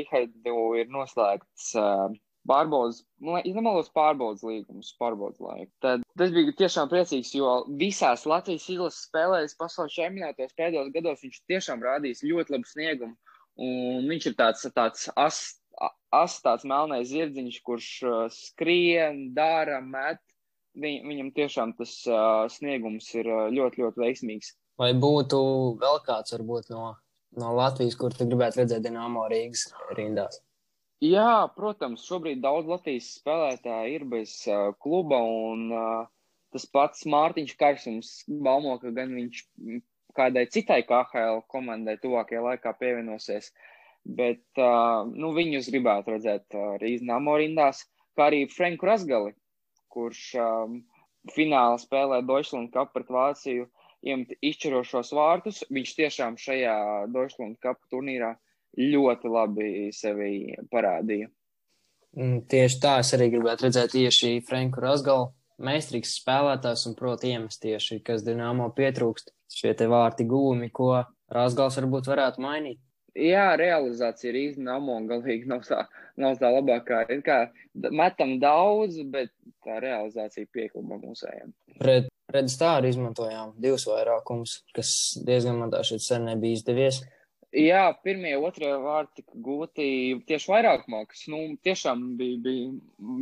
Rihardu 0.00 0.56
ir 0.80 0.88
noslēgts 0.96 1.74
uh, 1.76 2.16
pārbaudas, 2.48 3.02
nemaldos 3.20 3.90
pārbaudas 3.94 4.44
līgumus, 4.46 4.92
pārbaudas 5.00 5.40
laiku. 5.42 5.70
Tad 5.84 6.04
tas 6.18 6.32
bija 6.34 6.54
tiešām 6.60 6.90
priecīgs, 6.92 7.34
jo 7.36 7.52
visās 7.80 8.26
Latvijas 8.28 8.68
izlases 8.72 9.06
spēlēs 9.08 9.56
pasaules 9.58 9.94
čempionātos 9.96 10.56
pēdējos 10.58 10.92
gados 10.94 11.24
viņš 11.24 11.40
tiešām 11.52 11.84
rādījis 11.86 12.24
ļoti 12.26 12.56
labu 12.56 12.70
sniegumu. 12.70 13.16
Un 13.56 14.08
viņš 14.10 14.28
ir 14.30 14.36
tāds, 14.36 14.66
tāds 14.76 15.08
as, 15.16 15.40
as 16.14 16.36
tāds 16.44 16.66
melnais 16.68 17.08
zirdziņš, 17.08 17.60
kurš 17.64 17.90
uh, 18.04 18.16
skrien, 18.32 19.30
dara, 19.36 19.80
met. 19.80 20.20
Viņ, 20.76 21.06
viņam 21.08 21.32
tiešām 21.38 21.72
tas 21.78 21.92
uh, 22.10 22.44
sniegums 22.52 23.08
ir 23.16 23.30
uh, 23.32 23.46
ļoti, 23.48 23.80
ļoti 23.80 24.02
veiksmīgs. 24.02 24.52
Vai 24.76 24.90
būtu 24.92 25.38
vēl 25.80 26.02
kāds 26.04 26.36
varbūt 26.36 26.68
no, 26.74 26.90
no 27.40 27.54
Latvijas, 27.56 27.96
kur 27.96 28.12
tu 28.12 28.28
gribētu 28.28 28.60
redzēt 28.60 28.84
Dienāmo 28.84 29.24
Rīgas 29.32 29.70
rindās? 29.96 30.42
Jā, 31.04 31.52
protams, 31.52 32.06
šobrīd 32.08 32.40
daudz 32.40 32.70
Latvijas 32.70 33.10
spēlētāji 33.18 33.98
ir 33.98 34.04
bez 34.08 34.30
uh, 34.48 34.70
kluba, 34.80 35.18
un 35.20 35.66
uh, 35.68 36.06
tas 36.54 36.64
pats 36.72 37.04
Mārtiņš 37.12 37.52
Karsums 37.60 38.12
baumo, 38.28 38.78
ka 38.80 38.92
gan 38.96 39.12
viņš 39.12 39.42
kādai 40.16 40.46
citai 40.48 40.80
KHL 40.88 41.42
komandai 41.52 41.98
tuvākajā 42.00 42.40
laikā 42.46 42.72
pievienosies, 42.80 43.50
bet 44.08 44.44
uh, 44.56 45.04
nu, 45.12 45.34
viņus 45.36 45.68
gribētu 45.74 46.14
redzēt 46.14 46.56
uh, 46.56 46.78
Rīznāmo 46.80 47.36
rindās, 47.42 47.84
kā 48.16 48.30
arī 48.30 48.46
Franku 48.48 48.88
Rasgali, 48.88 49.34
kurš 49.92 50.22
um, 50.40 50.80
finālā 51.36 51.76
spēlē 51.82 52.22
Deutschland 52.24 52.72
Cup 52.72 52.96
pret 52.96 53.12
Vāciju, 53.12 53.68
iemet 54.06 54.32
izšķirošos 54.40 55.12
vārtus. 55.16 55.60
Viņš 55.68 55.94
tiešām 56.00 56.40
šajā 56.40 56.76
Deutschland 57.12 57.60
Cup 57.60 57.84
turnīrā 57.92 58.32
ļoti 58.76 59.32
labi 59.32 59.70
sevi 59.96 60.30
parādīja. 60.72 61.30
Tieši 62.16 62.78
tā 62.80 62.98
es 63.02 63.12
arī 63.16 63.28
gribētu 63.34 63.66
redzēt 63.66 63.92
tieši 63.92 64.38
Franku 64.48 64.80
Rasgalu. 64.84 65.30
Meistarīgs 65.66 66.14
spēlētājs 66.20 66.86
un 66.88 66.96
proti 66.96 67.32
iemest 67.32 67.62
tieši, 67.62 68.02
kas 68.04 68.24
Dienāmo 68.24 68.68
pietrūkst. 68.76 69.32
Šie 69.52 69.72
te 69.76 69.88
vārti 69.88 70.26
gūmi, 70.28 70.68
ko 70.74 71.04
Rasgals 71.32 71.78
varbūt 71.80 72.10
varētu 72.10 72.42
mainīt. 72.44 72.80
Jā, 73.16 73.54
realizācija 73.56 74.28
ir 74.28 74.38
īstenībā 74.42 74.74
namo 74.74 74.98
galīgi 75.08 75.48
nav 75.48 75.62
tā, 75.64 75.86
nav 76.20 76.36
tā 76.40 76.50
labākā. 76.52 77.06
Ir 77.12 77.22
kā 77.24 77.38
metam 77.88 78.34
daudz, 78.42 78.98
bet 79.12 79.32
tā 79.64 79.78
realizācija 79.80 80.48
piekluba 80.52 80.98
mūsējiem. 81.00 81.54
Pret 81.80 82.10
tā 82.60 82.74
arī 82.80 82.92
izmantojām 82.92 83.54
divus 83.62 83.86
vairākumus, 83.88 84.58
kas 84.76 84.90
diezgan 85.24 85.62
man 85.62 85.72
tā 85.72 85.80
šeit 85.86 86.04
sen 86.04 86.28
nebija 86.28 86.60
izdevies. 86.60 87.00
Jā, 87.54 87.84
pirmie, 88.02 88.34
otrie 88.42 88.72
vārti 88.82 89.22
tika 89.22 89.38
gūti 89.40 89.86
tieši 90.26 90.50
vairākumā, 90.50 91.04
kas 91.08 91.22
nu, 91.30 91.44
tiešām 91.64 92.02
bija, 92.18 92.40
bija, 92.42 92.72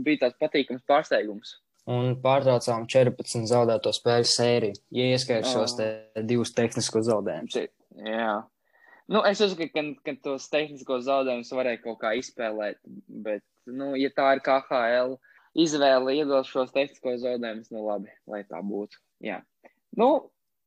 bija 0.06 0.22
tāds 0.24 0.40
patīkams 0.40 0.86
pārsteigums. 0.88 1.58
Un 1.90 2.14
pārtraucām 2.24 2.86
14 2.88 3.44
zaudēto 3.50 3.92
spēļu 3.92 4.28
sēriju, 4.30 4.80
ja 4.96 5.10
ieskaitām 5.12 5.50
šos 5.52 5.76
te 5.76 5.88
divus 6.24 6.54
tehniskos 6.56 7.04
zaudējumus. 7.10 7.58
Jā. 8.08 8.38
Nu, 9.12 9.20
es 9.28 9.42
uzskatu, 9.44 9.68
ka, 9.74 9.84
ka 10.06 10.16
tos 10.24 10.48
tehniskos 10.48 11.04
zaudējumus 11.04 11.52
varēja 11.52 11.82
kaut 11.82 12.00
kā 12.00 12.14
izspēlēt, 12.16 12.80
bet, 13.06 13.44
nu, 13.68 13.92
ja 14.00 14.08
tā 14.16 14.30
ir 14.38 14.42
KHL 14.46 15.18
izvēle 15.60 16.16
iedot 16.16 16.48
šos 16.48 16.72
tehniskos 16.72 17.20
zaudējumus, 17.26 17.68
nu 17.74 17.84
labi, 17.84 18.16
lai 18.32 18.40
tā 18.48 18.64
būtu. 18.64 18.96
Jā. 19.28 19.42
Nu, 20.00 20.08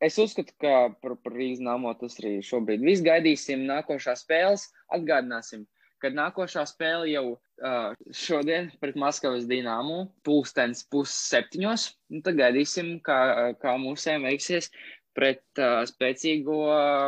Es 0.03 0.17
uzskatu, 0.21 0.53
ka 0.61 0.73
par, 1.01 1.15
par 1.23 1.33
Rīgas 1.33 1.61
namo 1.65 1.89
tas 1.97 2.19
arī 2.21 2.37
šobrīd 2.45 2.83
viss 2.85 3.01
gaidīsim 3.05 3.63
nākošās 3.65 4.21
spēles. 4.25 4.67
Atgādināsim, 4.93 5.63
ka 6.01 6.11
nākošā 6.13 6.67
spēle 6.69 7.07
jau 7.09 7.23
uh, 7.33 7.95
šodien 8.13 8.69
pret 8.81 8.99
Maskavas 8.99 9.47
dīnāmu 9.49 10.03
pulkstens 10.27 10.83
pusseptiņos. 10.93 11.87
Nu, 12.13 12.21
tad 12.25 12.37
gaidīsim, 12.37 12.99
kā, 13.05 13.19
kā 13.61 13.73
mūsiem 13.81 14.27
veiksies 14.29 14.69
pret 15.17 15.41
uh, 15.57 15.81
spēcīgo 15.89 16.59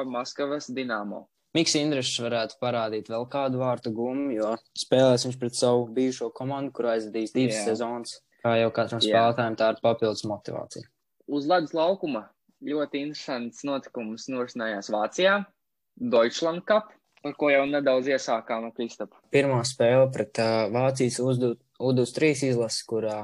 Maskavas 0.09 0.71
dīnāmu. 0.73 1.27
Miks 1.57 1.73
Indrišs 1.77 2.17
varētu 2.21 2.57
parādīt 2.61 3.07
vēl 3.09 3.23
kādu 3.29 3.61
vārtu 3.61 3.93
gumiju, 3.93 4.33
jo 4.37 4.49
spēlēs 4.77 5.25
viņš 5.25 5.37
pret 5.41 5.57
savu 5.57 5.87
bijušo 5.93 6.29
komandu, 6.33 6.73
kur 6.73 6.91
aizvadīs 6.95 7.33
divas 7.33 7.57
yeah. 7.57 7.69
sezonas. 7.69 8.17
Kā 8.41 8.53
jau 8.57 8.73
katram 8.73 9.01
spēlētājam, 9.03 9.57
tā 9.59 9.71
ir 9.73 9.81
papildus 9.83 10.25
motivācija. 10.29 10.85
Uz 11.29 11.49
ledus 11.49 11.73
laukuma 11.77 12.27
ļoti 12.65 13.03
interesants 13.07 13.63
notikums 13.67 14.27
norisinājās 14.31 14.91
Vācijā, 14.93 15.39
Deutschland 15.99 16.63
Cup, 16.67 16.91
par 17.23 17.35
ko 17.39 17.49
jau 17.51 17.65
nedaudz 17.67 18.09
iesākām 18.11 18.69
ar 18.69 18.75
Kristapa. 18.75 19.19
Pirmā 19.33 19.61
spēle 19.67 20.07
pret 20.13 20.39
uh, 20.41 20.67
Vācijas 20.73 21.19
U23 21.23 22.51
izlases, 22.51 22.83
kurā 22.87 23.23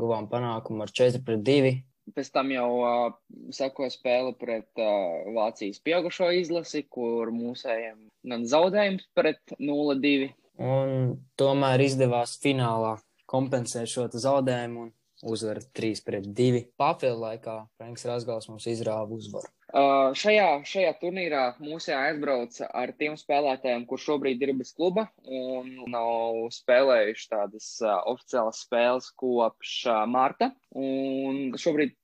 guvām 0.00 0.28
panākumu 0.32 0.84
ar 0.84 0.92
4 0.92 1.22
pret 1.24 1.44
2. 1.46 1.72
Pēc 2.16 2.30
tam 2.34 2.50
jau 2.52 2.68
uh, 2.80 3.12
seko 3.54 3.88
spēle 3.92 4.34
pret 4.38 4.68
uh, 4.82 5.30
Vācijas 5.36 5.80
pieaugušo 5.84 6.30
izlasi, 6.40 6.84
kur 6.90 7.30
mūsējiem 7.34 8.08
gan 8.30 8.46
zaudējums 8.48 9.06
pret 9.16 9.40
0-2. 9.56 10.32
Un 10.60 11.14
tomēr 11.40 11.80
izdevās 11.86 12.34
finālā 12.42 12.98
kompensēt 13.30 13.88
šo 13.88 14.08
zaudējumu 14.12 14.82
un 14.84 14.90
uzvara 15.22 15.62
3 15.76 16.04
pret 16.06 16.26
2. 16.26 16.66
Papildu 16.80 17.20
laikā 17.24 17.56
Franks 17.78 18.06
Rasgals 18.08 18.48
mums 18.50 18.68
izrāva 18.70 19.08
uzvaru. 19.16 19.50
Uh, 19.70 20.10
šajā, 20.18 20.64
šajā 20.66 20.90
turnīrā 20.98 21.42
mūsu 21.62 21.92
aizbrauca 21.94 22.66
ar 22.74 22.90
tiem 22.98 23.14
spēlētājiem, 23.18 23.84
kur 23.86 24.02
šobrīd 24.02 24.42
ir 24.42 24.50
bez 24.58 24.72
kluba 24.74 25.04
un 25.22 25.68
nav 25.92 26.48
spēlējuši 26.56 27.28
tādas 27.30 27.68
uh, 27.84 28.00
oficiālas 28.10 28.64
spēles 28.64 29.12
kopš 29.20 29.76
uh, 29.86 30.02
marta. 30.10 30.50
Un 30.74 31.54
šobrīd 31.60 31.94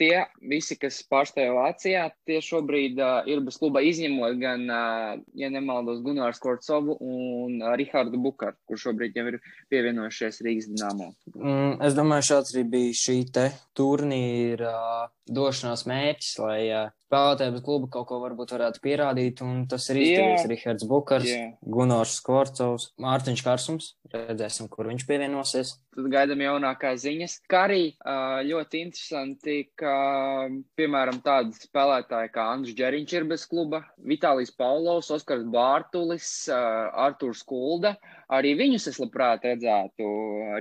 tie 0.00 0.24
visi, 0.50 0.76
kas 0.80 1.00
pārstāv 1.10 1.54
Vācijā, 1.58 2.06
tie 2.28 2.38
šobrīd 2.44 3.00
uh, 3.00 3.28
ir 3.30 3.42
bez 3.44 3.58
kluba 3.60 3.82
izņemot 3.84 4.38
gan, 4.40 4.64
uh, 4.70 5.20
ja 5.38 5.50
nemaldos, 5.52 6.00
Gunārs 6.04 6.40
Korcovu 6.42 6.96
un 7.00 7.60
uh, 7.60 7.74
Rihardu 7.78 8.20
Bukaru, 8.22 8.56
kurš 8.68 8.88
šobrīd 8.88 9.18
jau 9.18 9.26
ir 9.32 9.40
pievienojušies 9.72 10.40
Rīgas 10.46 10.70
Dināmo. 10.70 11.10
Mm, 11.34 11.76
es 11.86 11.98
domāju, 11.98 12.28
šāds 12.32 12.54
arī 12.54 12.64
bija 12.76 12.96
šī 13.02 13.18
te 13.34 13.46
turnīra 13.76 14.72
uh, 14.72 15.04
došanās 15.30 15.86
mērķis, 15.90 16.32
lai 16.42 16.60
uh, 16.68 16.88
spēlētāji 17.10 17.56
bez 17.56 17.62
kluba 17.66 17.90
kaut 17.90 18.06
ko 18.06 18.20
varbūt 18.22 18.54
varētu 18.54 18.80
pierādīt, 18.84 19.42
un 19.42 19.64
tas 19.66 19.88
ir 19.90 19.98
izdevies. 19.98 20.46
Rihards 20.46 20.86
Bukars, 20.86 21.26
yeah. 21.26 21.56
Gunārs 21.66 22.20
Korcovs, 22.22 22.92
Mārtiņš 23.02 23.42
Karsums. 23.42 23.94
Redzēsim, 24.10 24.66
kur 24.70 24.88
viņš 24.90 25.04
pievienosies. 25.06 25.74
Tad 25.94 26.06
gaidām 26.10 26.40
jaunākās 26.42 27.02
ziņas. 27.02 27.36
Kā 27.50 27.64
arī 27.68 27.82
ļoti 28.46 28.84
interesanti, 28.86 29.56
ka, 29.78 29.92
piemēram, 30.78 31.20
tādi 31.22 31.54
spēlētāji 31.58 32.32
kā 32.34 32.46
Andris 32.54 32.78
Džeriņš 32.78 33.14
ir 33.18 33.28
bez 33.30 33.46
kluba, 33.50 33.84
Vitālijs 34.06 34.54
Paulovs, 34.54 35.10
Oskars 35.14 35.46
Bārtulis, 35.50 36.32
Artūrs 36.50 37.42
Kulda. 37.46 37.96
Arī 38.30 38.54
viņus 38.58 38.88
es 38.92 39.00
labprāt 39.02 39.44
redzētu 39.48 40.08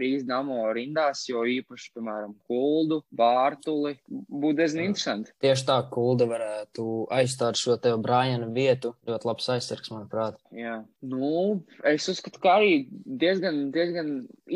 Rīgas 0.02 0.26
namo 0.30 0.64
rindās, 0.76 1.26
jo 1.30 1.44
īpaši, 1.46 1.92
piemēram, 1.96 2.36
Kuldu, 2.50 3.02
Bārtuli 3.16 3.96
būtu 4.10 4.58
diezgan 4.60 4.90
interesanti. 4.90 5.34
Tieši 5.44 5.68
tā, 5.70 5.80
Kulda 5.94 6.28
varētu 6.30 6.88
aizstāt 7.14 7.60
šo 7.60 7.78
tev 7.82 8.00
Brājana 8.04 8.50
vietu. 8.56 8.94
Ļoti 9.10 9.30
labs 9.30 9.50
aizsargs, 9.56 9.94
manuprāt. 9.94 10.40
Jā, 10.56 10.80
nu, 11.06 11.60
es 11.88 12.10
uzskatu, 12.12 12.42
ka 12.42 12.58
arī 12.60 12.74
diezgan 12.90 13.70
diezgan, 13.74 14.10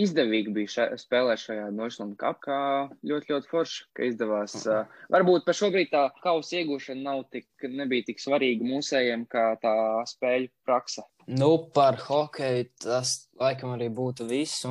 izdevīgi 0.03 0.53
bija 0.55 0.71
ša, 0.75 0.87
spēlēt 1.01 1.41
šajā 1.43 1.69
Cup, 2.19 2.39
kā 2.43 2.59
ļoti, 3.05 3.31
ļoti 3.33 3.49
forši, 3.51 3.85
ka 3.97 4.07
izdevās. 4.07 4.55
Uh, 4.65 4.85
varbūt 5.13 5.45
par 5.45 5.57
šobrīd 5.57 5.91
tā 5.93 6.03
kausa 6.23 6.59
iegūšana 6.61 7.01
nav 7.03 7.23
tik, 7.33 7.47
nebija 7.63 8.09
tik 8.09 8.21
svarīga 8.23 8.65
mūsējiem, 8.67 9.25
kā 9.31 9.53
tā 9.61 9.75
spēļu 10.09 10.51
praksa. 10.67 11.05
Nu, 11.27 11.69
par 11.73 11.97
hokeju 12.07 12.65
tas 12.83 13.29
laikam 13.39 13.73
arī 13.75 13.89
būtu 13.93 14.27
viss. 14.29 14.63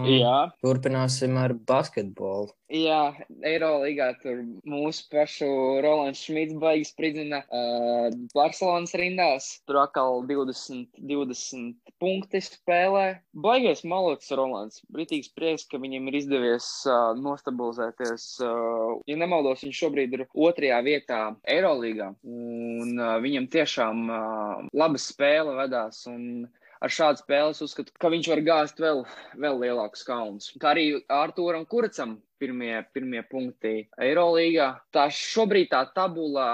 Turpināsim 0.62 1.38
ar 1.40 1.54
basketbolu. 1.69 2.52
Jā, 2.73 3.12
Eirolandā 3.45 4.14
tur 4.23 4.38
mūsu 4.64 5.04
pašu 5.12 5.47
Rolands 5.85 6.23
Šmits 6.25 6.57
baigs 6.57 6.92
spridzina 6.95 7.42
uh, 7.45 8.07
Barcelonas 8.33 8.95
rindās. 8.97 9.49
Tur 9.69 9.83
atkal 9.83 10.23
20, 10.28 10.87
20 10.97 11.92
punkti 12.00 12.40
spēlē. 12.40 13.04
Baigais 13.45 13.85
malots 13.85 14.33
Rolands. 14.33 14.81
Britīgs 14.95 15.28
prieks, 15.37 15.66
ka 15.69 15.83
viņam 15.83 16.09
ir 16.09 16.19
izdevies 16.23 16.71
uh, 16.88 17.12
nostabilizēties. 17.19 18.26
Uh, 18.40 18.97
ja 19.11 19.19
nemaldos, 19.21 19.66
viņš 19.66 19.85
šobrīd 19.85 20.16
ir 20.16 20.26
otrajā 20.33 20.81
vietā 20.87 21.21
Eirolandā. 21.45 22.14
Un 22.25 22.97
uh, 22.97 23.19
viņam 23.21 23.52
tiešām 23.52 24.09
uh, 24.09 24.66
laba 24.73 25.02
spēle 25.02 25.59
vedās. 25.61 26.07
Un 26.09 26.49
ar 26.82 26.92
šādu 26.92 27.22
spēli 27.22 27.54
es 27.54 27.62
uzskatu, 27.64 27.94
ka 28.00 28.10
viņš 28.12 28.28
var 28.32 28.42
gāzt 28.46 28.82
vēl, 28.82 29.04
vēl 29.38 29.62
lielākus 29.62 30.04
kalnus. 30.06 30.50
Kā 30.60 30.72
arī 30.74 30.86
Artūram 31.12 31.64
Kurcam 31.70 32.18
pirmie, 32.42 32.72
pirmie 32.94 33.22
punkti 33.30 33.74
Eirolīgā. 34.02 34.68
Tā 34.94 35.06
šobrīd 35.14 35.70
tā 35.70 35.84
tabula 35.94 36.46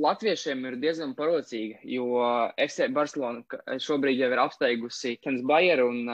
latviešiem 0.00 0.64
ir 0.70 0.78
diezgan 0.80 1.12
parocīga, 1.18 1.80
jo 1.84 2.22
FC 2.56 2.88
Barcelona 2.96 3.76
šobrīd 3.82 4.22
jau 4.22 4.30
ir 4.32 4.42
apsteigusi 4.46 5.16
Kens 5.24 5.44
Bayeru 5.48 5.90
un 5.92 6.08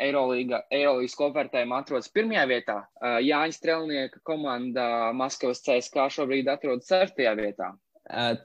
Eirolīgas 0.00 1.18
kopvērtējumā 1.20 1.82
atrodas 1.84 2.10
pirmajā 2.16 2.46
vietā. 2.48 2.78
Jāņa 3.02 3.58
Strelnieka 3.58 4.22
komanda 4.28 4.86
Maskavas 5.16 5.60
CSK 5.66 6.08
šobrīd 6.16 6.48
atrodas 6.52 6.88
ceturtajā 6.88 7.36
vietā. 7.38 7.74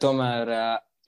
Tomēr 0.03 0.51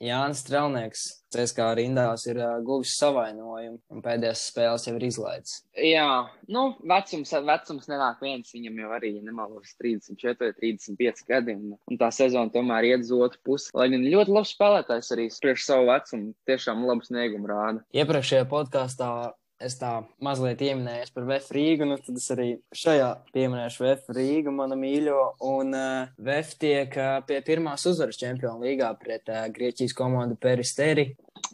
Jānis 0.00 0.40
Strelnieks 0.40 1.02
CSK 1.30 1.66
rindās 1.78 2.24
ir 2.26 2.38
uh, 2.40 2.56
guvis 2.64 2.94
savainojumu 2.98 3.76
un 3.92 4.02
pēdējās 4.02 4.46
spēles 4.48 4.86
jau 4.88 4.94
ir 4.96 5.04
izlaidis. 5.06 5.58
Jā, 5.76 6.06
nu, 6.50 6.62
vecums, 6.88 7.32
vecums 7.46 7.90
nenāk 7.90 8.22
viens, 8.24 8.50
viņam 8.54 8.80
jau 8.82 8.94
arī, 8.96 9.12
nemaldos, 9.22 9.74
34, 9.78 10.54
35 10.58 11.22
gadi, 11.28 11.54
un, 11.54 11.76
un 11.76 12.00
tā 12.00 12.08
sezona 12.16 12.50
tomēr 12.54 12.88
iet 12.90 13.04
uz 13.04 13.12
otru 13.14 13.44
pusi. 13.46 13.68
Lai 13.76 13.90
gan 13.92 14.08
ļoti 14.08 14.34
labs 14.34 14.54
spēlētājs 14.56 15.12
arī 15.14 15.28
priekš 15.44 15.68
savu 15.68 15.90
vecumu, 15.92 16.32
tiešām 16.50 16.82
labu 16.88 17.06
sniegumu 17.06 17.52
rāda. 17.52 17.84
Iepriekšējā 17.94 18.48
podkāstā 18.50 19.12
es 19.60 19.76
tā 19.80 19.92
mazliet 20.24 20.58
pieminēju 20.60 21.12
par 21.14 21.26
VF 21.28 21.54
Rīgu, 21.54 21.88
nu 21.88 21.98
tad 22.00 22.18
es 22.20 22.28
arī 22.34 22.48
šajā 22.76 23.08
pieminēšu 23.34 23.84
VF 23.84 24.12
Rīgu, 24.16 24.54
manu 24.56 24.78
mīļo. 24.80 25.18
Un 25.50 25.74
uh, 25.76 26.12
VF 26.20 26.56
tiek 26.62 26.96
uh, 26.98 27.18
pie 27.28 27.40
pirmās 27.46 27.86
uzvaras 27.90 28.20
Čempionu 28.20 28.64
līgā 28.64 28.90
pret 29.00 29.28
uh, 29.32 29.46
Grieķijas 29.52 29.96
komandu 29.96 30.38
Peristeri. 30.40 31.10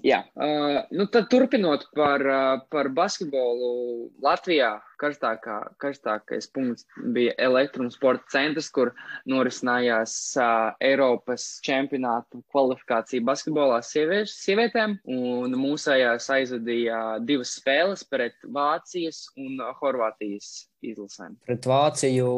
Jā, 0.07 0.23
uh, 0.35 0.83
nu 0.95 1.07
tad 1.13 1.31
turpinot 1.33 1.89
par, 1.97 2.23
uh, 2.23 2.65
par 2.73 2.91
basketbolu 2.95 4.11
Latvijā, 4.23 4.77
karstākā, 5.01 5.57
karstākais 5.83 6.49
punkts 6.55 6.87
bija 7.15 7.35
elektrosporta 7.49 8.25
centrs, 8.33 8.71
kur 8.75 8.93
norisinājās 9.31 10.17
uh, 10.41 10.73
Eiropas 10.85 11.49
čempionātu 11.67 12.43
kvalifikācija 12.55 13.25
basketbolā 13.27 13.81
sieviešu, 13.87 14.35
sievietēm, 14.35 14.99
un 15.17 15.59
mūsējās 15.61 16.31
aizvadīja 16.39 17.03
divas 17.27 17.57
spēles 17.61 18.07
pret 18.11 18.39
Vācijas 18.57 19.27
un 19.41 19.61
Horvātijas 19.81 20.67
izlasēm. 20.85 21.37
Pret 21.47 21.67
Vāciju, 21.69 22.31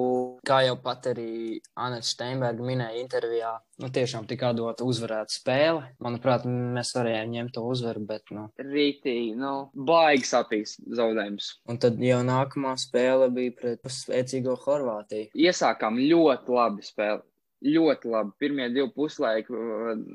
kā 0.47 0.63
jau 0.67 0.77
pat 0.83 1.09
arī 1.13 1.59
Anna 1.79 2.01
Steinberga 2.05 2.65
minēja 2.65 3.03
intervijā, 3.03 3.53
nu 3.83 3.91
tiešām 3.95 4.27
tika 4.31 4.53
dota 4.57 4.87
uzvarēta 4.89 5.35
spēle. 5.35 5.85
Manuprāt, 6.05 6.47
mēs 6.49 6.95
varējām 6.97 7.35
ņemt 7.35 7.55
to 7.57 7.65
uzvaru, 7.69 8.05
bet, 8.09 8.33
nu. 8.35 8.49
Rītī, 8.63 9.17
nu, 9.39 9.53
baigi 9.75 10.29
sapīs 10.29 10.77
zaudējums. 10.87 11.51
Un 11.71 11.81
tad 11.83 12.01
jau 12.03 12.21
nākamā 12.49 12.77
spēle 12.79 13.29
bija 13.31 13.53
pret 13.57 13.81
spēcīgo 13.85 14.57
Horvātiju. 14.65 15.31
Iesākām 15.35 15.99
ļoti 15.99 16.53
labi 16.53 16.83
spēli. 16.83 17.23
Ļoti 17.59 18.09
labi. 18.09 18.31
Pirmie 18.39 18.69
divi 18.71 18.89
puslaiki, 18.95 19.53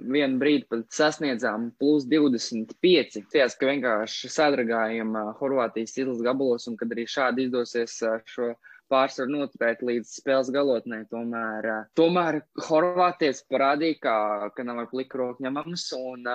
vienu 0.08 0.40
brīdi 0.40 0.66
pat 0.70 0.86
sasniedzām 0.96 1.74
plus 1.78 2.06
25. 2.08 3.26
Ties, 3.30 3.56
ka 3.60 3.68
vienkārši 3.68 4.30
sadragājam 4.32 5.12
Horvātijas 5.42 5.98
izlases 5.98 6.24
gabalos, 6.24 6.70
un 6.72 6.78
kad 6.80 6.94
arī 6.96 7.04
šādi 7.04 7.50
izdosies 7.50 8.00
šo 8.32 8.54
pārsvaru 8.94 9.34
noturēt 9.34 9.84
līdz 9.84 10.16
spēles 10.22 10.54
galotnē. 10.56 11.02
Tomēr, 11.12 11.68
tomēr 12.00 12.40
Horvātijas 12.70 13.44
parādīja, 13.52 14.00
ka, 14.06 14.16
ka 14.56 14.64
nav 14.64 14.86
ar 14.86 14.90
pliku 14.92 15.20
roku 15.20 15.44
ņemams 15.44 15.90
un 16.00 16.32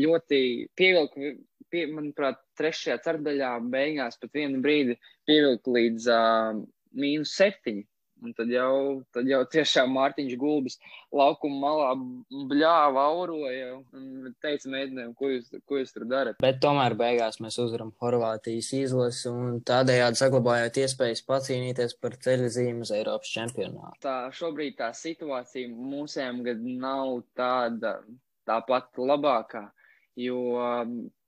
ļoti 0.00 0.40
pievilka, 0.78 1.34
pie, 1.72 1.84
manuprāt, 1.92 2.40
trešajā 2.58 2.98
ceturdaļā 3.04 3.52
beigās 3.72 4.18
pat 4.20 4.34
vienu 4.34 4.62
brīdi 4.64 4.98
pievilka 5.28 5.76
līdz 5.78 6.10
uh, 6.14 6.64
mīnus 6.98 7.36
septiņi. 7.38 7.86
Un 8.18 8.32
tad 8.34 8.50
jau, 8.50 9.04
tad 9.14 9.28
jau 9.30 9.40
tiešām 9.46 9.92
Mārtiņš 9.94 10.34
Gulbis 10.40 10.78
laukuma 11.14 11.58
malā 11.62 11.90
bļāva, 12.50 13.04
auroja 13.12 13.76
un 13.94 14.32
teica 14.42 14.72
mēģinājumu, 14.72 15.14
ko 15.18 15.30
jūs, 15.30 15.52
ko 15.68 15.78
jūs 15.78 15.94
tur 15.94 16.06
darat. 16.10 16.40
Bet 16.42 16.58
tomēr 16.64 16.96
beigās 16.98 17.38
mēs 17.44 17.60
uzvaram 17.62 17.92
Horvātijas 18.02 18.72
izlasi 18.80 19.30
un 19.30 19.60
tādējādi 19.66 20.18
saglabājot 20.18 20.82
iespējas 20.82 21.22
pacīnīties 21.30 21.94
par 22.02 22.18
ceļzīmu 22.26 22.86
uz 22.86 22.94
Eiropas 22.98 23.34
čempionātu. 23.36 24.02
Tā 24.02 24.18
šobrīd 24.34 24.80
tā 24.82 24.90
situācija 24.98 25.70
mūsējām 25.70 26.42
gad 26.48 26.66
nav 26.66 27.20
tāda 27.38 28.00
tāpat 28.48 28.98
labākā, 28.98 29.68
jo 30.18 30.40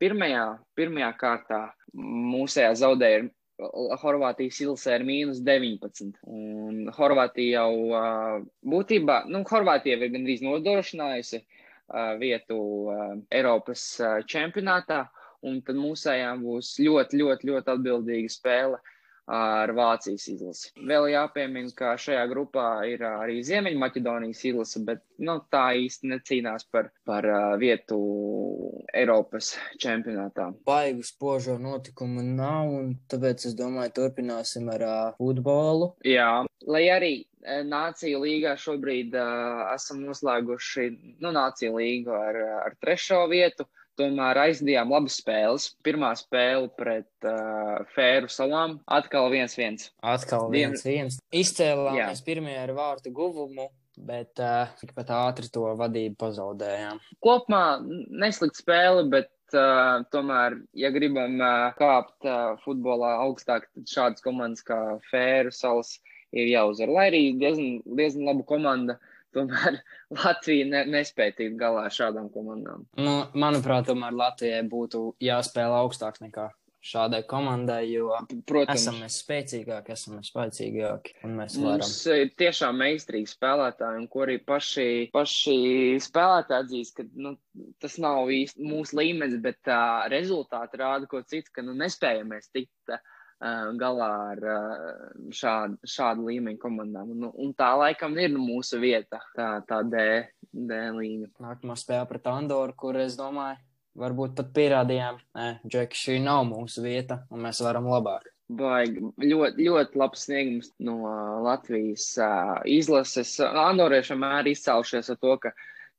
pirmajā, 0.02 0.46
pirmajā 0.78 1.10
kārtā 1.20 1.60
mūsējā 1.94 2.72
zaudēja 2.82 3.28
Horvātijas 4.00 4.56
ilsē 4.64 4.94
ir 4.96 5.02
mīnus 5.04 5.42
19. 5.44 6.14
Un 6.24 6.86
Horvātija 6.96 7.60
jau 7.60 8.00
būtībā, 8.72 9.24
nu, 9.28 9.42
Horvātija 9.50 9.98
ir 9.98 10.12
gandrīz 10.14 10.40
nodrošinājusi 10.46 11.42
vietu 12.22 12.60
Eiropas 13.28 13.84
čempionātā, 14.30 15.02
un 15.44 15.60
tad 15.66 15.76
mūsējām 15.80 16.46
būs 16.46 16.72
ļoti, 16.80 17.20
ļoti, 17.20 17.50
ļoti 17.50 17.74
atbildīga 17.74 18.32
spēle 18.32 18.80
ar 19.30 19.70
Vācijas 19.76 20.26
izlasi. 20.32 20.72
Vēl 20.90 21.10
jāpiemina, 21.12 21.70
ka 21.76 21.94
šajā 22.00 22.24
grupā 22.30 22.66
ir 22.90 23.04
arī 23.06 23.40
Ziemeļmaķedonijas 23.46 24.42
izlase, 24.50 24.82
bet 24.86 25.04
nu, 25.22 25.38
tā 25.52 25.70
īsti 25.78 26.10
necīnās 26.10 26.66
par, 26.72 26.90
par 27.06 27.26
vietu 27.60 28.00
Eiropas 28.96 29.54
čempionātā. 29.80 30.50
Baigu 30.66 31.06
spožo 31.06 31.56
notikumu 31.62 32.24
nav, 32.26 32.72
un 32.80 32.94
tāpēc 33.10 33.46
es 33.50 33.56
domāju, 33.58 33.94
turpināsim 34.00 34.70
ar 34.74 34.86
uh, 34.86 35.02
futbolu. 35.20 35.94
Jā, 36.06 36.30
lai 36.66 36.86
arī 36.92 37.14
Nāciju 37.40 38.18
līgā 38.20 38.50
šobrīd 38.60 39.14
uh, 39.16 39.70
esam 39.72 40.02
noslēguši 40.04 40.88
nu, 41.22 41.30
Nāciju 41.32 41.78
līgu 41.78 42.12
ar, 42.12 42.36
ar 42.66 42.74
trešo 42.82 43.22
vietu. 43.30 43.64
Tomēr 44.00 44.38
aizdījām 44.46 44.92
labas 44.94 45.18
spēles. 45.20 45.66
Pirmā 45.84 46.14
spēle 46.16 46.70
pret 46.72 47.28
uh, 47.28 47.82
Fēru 47.92 48.30
salām- 48.32 48.78
atkal 48.98 49.28
1-1. 49.28 49.90
Atkal 50.00 50.48
1-1. 50.48 51.18
Izcēlāmies 51.36 52.22
pirmie 52.24 52.56
ar 52.62 52.72
vārtu 52.76 53.12
guvumu, 53.12 53.68
bet 54.00 54.40
uh, 54.40 54.72
tikpat 54.80 55.12
ātri 55.18 55.50
to 55.52 55.66
vadību 55.76 56.16
pazaudējām. 56.22 57.02
Kopumā 57.20 57.64
neslikta 57.84 58.62
spēle, 58.62 59.04
bet 59.12 59.28
uh, 59.52 60.00
tomēr, 60.14 60.56
ja 60.80 60.92
gribam 60.94 61.36
uh, 61.36 61.68
kāpt 61.76 62.24
uh, 62.24 62.56
futbolā 62.64 63.18
augstāk, 63.26 63.68
tad 63.74 63.92
šādas 63.98 64.24
komandas 64.24 64.64
kā 64.64 64.80
Fēru 65.10 65.52
salas 65.52 65.98
ir 66.32 66.48
jāuzvar. 66.54 66.96
Lai 66.96 67.08
arī 67.12 67.24
diezgan, 67.36 67.82
diezgan 68.00 68.32
laba 68.32 68.48
komanda. 68.48 69.00
Tomēr 69.36 69.80
Latvija 70.20 70.68
ne, 70.70 70.84
nespēja 70.96 71.36
tikt 71.42 71.58
galā 71.60 71.86
ar 71.88 71.94
šādām 71.94 72.30
komandām. 72.34 72.86
Nu, 72.98 73.20
manuprāt, 73.34 73.88
tomēr 73.90 74.16
Latvijai 74.16 74.64
būtu 74.70 75.10
jāspēlē 75.22 75.84
augstāks 75.84 76.24
nekā 76.24 76.50
šādai 76.80 77.20
komandai, 77.28 77.82
jo 77.92 78.14
Protams, 78.48 78.80
esam 78.80 79.00
mēs 79.02 79.18
spēcīgāki, 79.20 79.92
esam 79.92 80.16
mēs 80.16 80.30
spēcīgāki 80.32 81.14
un 81.26 81.34
mēs 81.36 81.56
varam. 81.60 81.82
Mums 81.82 81.98
ir 82.14 82.32
tiešām 82.40 82.80
meistarīgi 82.80 83.28
spēlētāji, 83.34 84.00
un 84.00 84.06
ko 84.12 84.24
arī 84.24 84.38
paši, 84.48 84.86
paši 85.12 85.56
spēlētāji 86.00 86.64
atzīst, 86.64 86.96
ka 86.96 87.06
nu, 87.20 87.34
tas 87.84 87.98
nav 88.00 88.32
īsti 88.32 88.64
mūsu 88.64 88.96
līmenis, 88.96 89.36
bet 89.44 89.60
uh, 89.68 90.06
rezultāti 90.12 90.80
rāda 90.80 91.10
ko 91.10 91.20
citu, 91.20 91.52
ka 91.52 91.64
nu, 91.66 91.76
nespējam 91.76 92.32
mēs 92.32 92.48
tikt 92.48 92.94
uh, 92.96 93.04
galā 93.80 94.10
ar 94.34 94.42
šādu, 95.32 95.78
šādu 95.88 96.26
līmeņu 96.28 96.60
komandām. 96.60 97.14
Un, 97.14 97.30
un 97.30 97.54
tā 97.56 97.70
laikam 97.80 98.18
ir 98.20 98.34
nu, 98.34 98.42
mūsu 98.44 98.80
vieta, 98.82 99.22
tā, 99.36 99.48
tā 99.68 99.80
D, 99.88 100.04
D 100.52 100.80
līnija. 100.96 101.30
Nākamā 101.40 101.76
spēle 101.80 102.08
pret 102.10 102.28
Andoru, 102.28 102.76
kur 102.76 102.98
es 103.00 103.16
domāju, 103.18 103.56
varbūt 104.00 104.36
pat 104.38 104.52
pierādījām, 104.56 105.22
ka 105.32 105.86
šī 106.02 106.20
nav 106.24 106.44
mūsu 106.50 106.84
vieta, 106.84 107.22
un 107.32 107.46
mēs 107.46 107.62
varam 107.64 107.88
labāk. 107.90 108.28
Baigi, 108.50 108.98
ļoti, 109.22 109.62
ļoti 109.68 109.98
labs 110.00 110.24
sniegums 110.26 110.72
no 110.82 110.96
Latvijas 111.44 112.08
uh, 112.18 112.56
izlases. 112.66 113.36
Andorieši 113.40 114.16
vienmēr 114.16 114.48
izcēlušies 114.50 115.12
ar 115.12 115.18
to, 115.22 115.36
ka, 115.44 115.52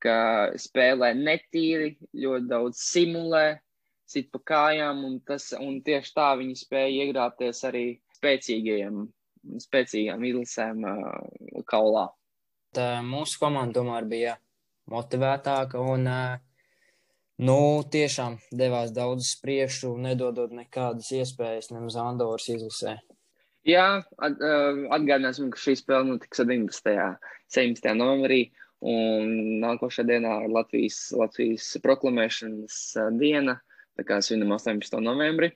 ka 0.03 0.15
spēlē 0.59 1.13
netīri, 1.15 1.93
ļoti 2.11 2.49
daudz 2.51 2.81
simulē, 2.89 3.45
sit 4.11 4.29
pa 4.33 4.41
kājām, 4.53 5.03
un, 5.07 5.17
tas, 5.25 5.51
un 5.57 5.79
tieši 5.85 6.13
tā 6.17 6.29
viņi 6.39 6.59
spēja 6.59 7.05
iegrābties 7.05 7.63
arī 7.69 7.85
spēcīgajiem, 8.17 9.01
spēcīgām 9.65 10.25
izlasēm 10.29 10.85
uh, 10.85 11.63
kaulā. 11.69 12.07
Tā 12.75 13.01
mūsu 13.03 13.39
komanda 13.41 13.79
tomēr 13.79 14.07
bija 14.07 14.37
motivētāka 14.91 15.81
un, 15.81 16.07
uh, 16.07 16.35
nu, 17.43 17.57
tiešām 17.95 18.37
devās 18.55 18.93
daudz 18.95 19.25
uz 19.25 19.33
priekšu, 19.43 19.95
nedodot 20.01 20.53
nekādas 20.55 21.11
iespējas 21.17 21.71
nemaz 21.73 21.97
Andoras 21.99 22.47
izlasē. 22.53 22.99
Jā, 23.67 24.01
at, 24.17 24.39
uh, 24.41 24.85
atgādināsim, 24.95 25.51
ka 25.53 25.61
šī 25.61 25.77
spēle 25.81 26.13
notiks 26.13 26.41
17. 26.41 26.95
17. 27.53 27.91
novembrī, 27.97 28.45
un 28.81 29.59
nākošajā 29.61 30.07
dienā 30.09 30.37
ir 30.45 30.55
Latvijas, 30.55 31.03
Latvijas 31.13 31.67
proklamēšanas 31.83 32.79
diena. 33.19 33.59
Tā 33.99 34.05
kā 34.07 34.19
svinam 34.23 34.53
18. 34.55 34.99
novembri. 35.03 35.51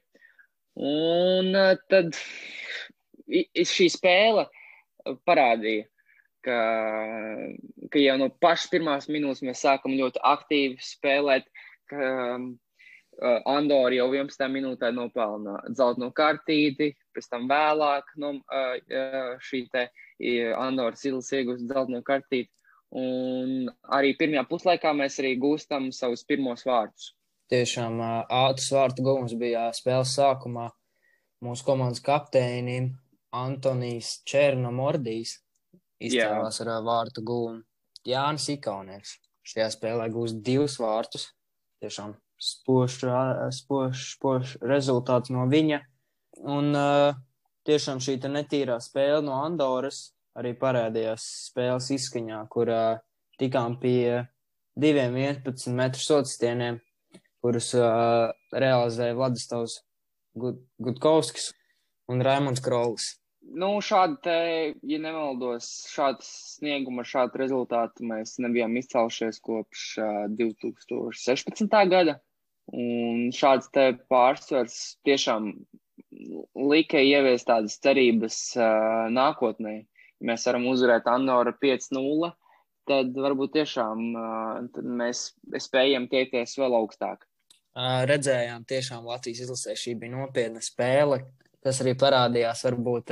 Un 0.75 1.55
tad 1.89 2.17
šī 3.25 3.87
spēle 3.93 4.47
parādīja, 5.27 5.85
ka, 6.45 6.57
ka 7.93 8.01
jau 8.01 8.17
no 8.19 8.29
pašas 8.43 8.69
pirmās 8.73 9.07
minūtes 9.09 9.45
mēs 9.47 9.63
sākam 9.63 9.95
ļoti 9.95 10.21
aktīvi 10.33 10.83
spēlēt, 10.83 11.47
ka 11.89 12.09
uh, 12.35 12.49
Andorra 13.47 13.95
jau 13.95 14.09
11. 14.11 14.47
minūtē 14.51 14.91
nopelna 14.91 15.61
zelta 15.77 16.09
kartīti, 16.15 16.91
pēc 17.15 17.29
tam 17.31 17.47
vēlāk 17.47 18.11
no, 18.19 18.33
šī 19.47 19.61
te 19.71 19.87
Andorra 20.59 20.99
Silas 20.99 21.31
iegūst 21.31 21.69
zelta 21.71 22.01
kartīti. 22.05 22.51
Un 22.95 23.69
arī 23.95 24.13
pirmajā 24.19 24.45
puslaikā 24.49 24.91
mēs 24.95 25.19
arī 25.19 25.35
gūstam 25.39 25.89
savus 25.95 26.23
pirmos 26.27 26.63
vārdus. 26.67 27.13
Tiešām 27.51 27.99
ātrs 28.01 28.71
vārtu 28.73 29.03
gūms 29.05 29.35
bija 29.37 29.67
spēles 29.77 30.15
sākumā 30.17 30.69
mūsu 31.45 31.65
komandas 31.67 32.01
kapteinim 32.01 32.95
Antonijs 33.35 34.21
Černomordijs 34.25 35.37
izcēlās 36.01 36.61
ar 36.63 36.71
vārtu 36.85 37.21
gūmu. 37.25 37.61
Jānis 38.05 38.47
Ikaunieks 38.53 39.17
šajā 39.45 39.69
spēlē 39.73 40.09
gūs 40.13 40.35
divus 40.45 40.79
vārtus. 40.81 41.29
Tiešām 41.83 42.15
spožs, 42.41 43.03
spožs, 43.59 44.05
spožs 44.15 44.55
rezultāts 44.61 45.33
no 45.33 45.45
viņa. 45.51 45.81
Un 46.51 46.73
uh, 46.75 47.15
tiešām 47.67 48.01
šī 48.03 48.17
netīrā 48.29 48.79
spēle 48.83 49.21
no 49.25 49.37
Andoras 49.43 50.15
arī 50.35 50.53
parādījās 50.59 51.25
spēles 51.49 51.91
izskaņā, 51.95 52.41
kur 52.51 52.71
uh, 52.73 52.97
tikām 53.39 53.77
pie 53.79 54.25
diviem 54.75 55.15
11 55.15 55.71
metru 55.75 56.03
socistieniem, 56.03 56.81
kurus 57.45 57.69
uh, 57.77 58.31
realizēja 58.55 59.13
Vladislavs 59.17 59.77
Gutkovskis 60.35 61.51
un 62.09 62.23
Raimons 62.25 62.63
Krolis. 62.65 63.13
Nu, 63.45 63.75
šādi, 63.85 64.15
te, 64.25 64.37
ja 64.89 64.97
nemaldos, 65.03 65.67
šāds 65.93 66.27
snieguma, 66.55 67.03
šādu 67.05 67.37
rezultātu 67.43 68.07
mēs 68.09 68.39
nebijām 68.41 68.73
izcēlušies 68.81 69.37
kopš 69.45 69.83
uh, 70.01 70.23
2016. 70.39 71.69
gada. 71.91 72.17
Un 72.73 73.29
šāds 73.29 73.69
pārsvars 74.09 74.77
tiešām 75.05 75.51
lika 76.57 76.97
ieviest 76.97 77.45
tādas 77.51 77.77
cerības 77.85 78.39
uh, 78.57 79.05
nākotnē. 79.13 79.75
Ja 80.17 80.31
mēs 80.31 80.47
varam 80.49 80.65
uzvarēt 80.71 81.05
Andoru 81.11 81.53
5-0, 81.61 82.31
tad 82.89 83.13
varbūt 83.13 83.53
tiešām 83.59 84.03
uh, 84.17 84.65
tad 84.73 84.89
mēs 85.03 85.27
spējam 85.61 86.09
tiekties 86.09 86.57
vēl 86.57 86.79
augstāk. 86.81 87.29
Redzējām, 87.75 88.63
tiešām 88.63 89.07
Latvijas 89.09 89.41
izlasē 89.43 89.73
šī 89.75 89.97
bija 89.99 90.13
nopietna 90.15 90.61
spēle, 90.63 91.25
tas 91.63 91.81
arī 91.83 91.91
parādījās 91.99 92.63
varbūt 92.63 93.11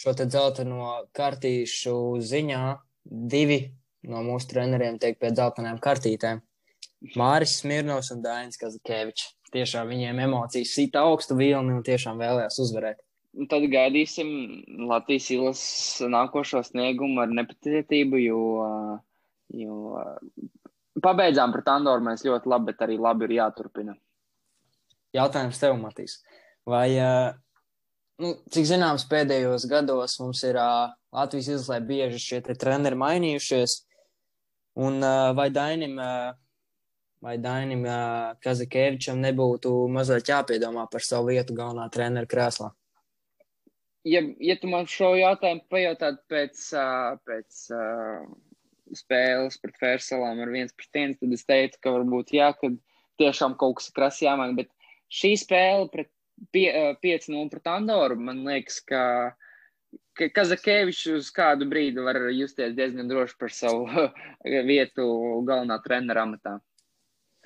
šo 0.00 0.14
te 0.16 0.24
dzelteno 0.30 0.94
kartīšu 1.16 1.96
ziņā. 2.24 2.62
Divi 3.04 3.60
no 4.08 4.22
mūsu 4.24 4.48
treneriem 4.54 4.96
tiek 5.00 5.18
pie 5.20 5.32
dzeltenām 5.34 5.80
kartītēm. 5.82 6.40
Māris 7.16 7.58
Smirnovs 7.60 8.10
un 8.14 8.24
Dainis 8.24 8.60
Kazakēvičs. 8.60 9.34
Tiešām 9.50 9.88
viņiem 9.90 10.20
emocijas 10.24 10.72
sita 10.76 11.02
augstu 11.08 11.34
vilni 11.36 11.74
un 11.74 11.82
tiešām 11.84 12.20
vēlējās 12.20 12.60
uzvarēt. 12.62 13.00
Tad 13.50 13.64
gaidīsim 13.72 14.28
Latvijas 14.90 15.28
ilas 15.34 15.62
nākošo 16.02 16.62
sniegumu 16.66 17.22
ar 17.24 17.32
nepacietību, 17.34 18.20
jo, 18.22 18.42
jo 19.58 20.04
pabeidzām 20.98 21.52
pret 21.54 21.68
Andoru 21.70 22.02
mēs 22.08 22.24
ļoti 22.26 22.50
labi, 22.50 22.72
bet 22.72 22.82
arī 22.86 22.98
labi 23.00 23.28
ir 23.28 23.36
jāturpina. 23.38 23.94
Jautājums 25.14 25.58
tev, 25.58 25.76
Matīs. 25.80 26.20
Vai, 26.68 26.88
nu, 28.22 28.34
cik 28.52 28.68
zināms, 28.68 29.06
pēdējos 29.10 29.66
gados 29.70 30.18
mums 30.22 30.42
ir 30.46 30.58
Latvijas 30.58 31.50
izlasē 31.50 31.80
bieži 31.86 32.20
šie 32.22 32.40
treneri 32.50 32.98
mainījušies, 32.98 33.80
un 34.82 35.00
vai 35.38 35.48
Dainim, 35.54 35.96
vai 37.24 37.38
Dainim 37.42 37.86
Kazakēvičam 38.44 39.18
nebūtu 39.24 39.72
mazliet 39.90 40.30
jāpiedomā 40.30 40.86
par 40.92 41.06
savu 41.06 41.32
vietu 41.34 41.56
galvenā 41.58 41.88
trenera 41.90 42.30
krēslā? 42.30 42.70
Ja, 44.06 44.22
ja 44.40 44.54
tu 44.56 44.70
man 44.70 44.86
šo 44.88 45.10
jautājumu 45.18 45.66
pajautāt 45.68 46.22
pēc, 46.30 46.62
pēc 47.28 47.58
spēles 48.96 49.58
pret 49.62 49.76
Fērsalām 49.80 50.40
ar 50.42 50.52
viens 50.52 50.72
pret 50.76 50.96
viens, 50.96 51.18
tad 51.20 51.34
es 51.36 51.46
teicu, 51.48 51.78
ka 51.82 51.94
varbūt 51.98 52.32
jā, 52.36 52.50
ka 52.58 52.72
tiešām 53.20 53.56
kaut 53.60 53.78
kas 53.80 53.90
krasi 53.94 54.26
jāmaina, 54.26 54.56
bet 54.58 54.70
šī 55.12 55.34
spēle 55.40 55.90
pret 55.92 56.10
pie, 56.52 56.96
5-0 57.02 57.50
pret 57.52 57.70
Andoru, 57.70 58.16
man 58.16 58.42
liekas, 58.46 58.80
ka, 58.86 59.02
ka 60.16 60.30
Kazakēvičs 60.36 61.06
uz 61.16 61.30
kādu 61.34 61.68
brīdi 61.70 62.04
var 62.04 62.18
justies 62.32 62.76
diezgan 62.78 63.10
droši 63.10 63.36
par 63.40 63.54
savu 63.54 63.84
vietu 64.70 65.06
galvenā 65.48 65.80
trenera 65.84 66.24
amatā. 66.26 66.56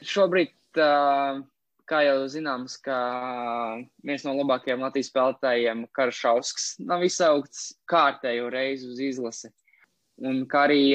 Šobrīd, 0.05 0.55
kā 0.75 2.01
jau 2.07 2.17
zināms, 2.31 2.77
ka 2.83 2.97
viens 4.07 4.25
no 4.27 4.35
labākajiem 4.39 4.83
Latvijas 4.83 5.11
spēlētājiem, 5.13 5.85
Karšausks, 5.95 6.75
nav 6.83 7.05
izsaukts 7.07 7.73
kārtējo 7.91 8.51
reizi 8.53 8.91
uz 8.91 9.03
izlasi. 9.13 9.53
Un 10.23 10.45
kā 10.47 10.69
arī 10.69 10.95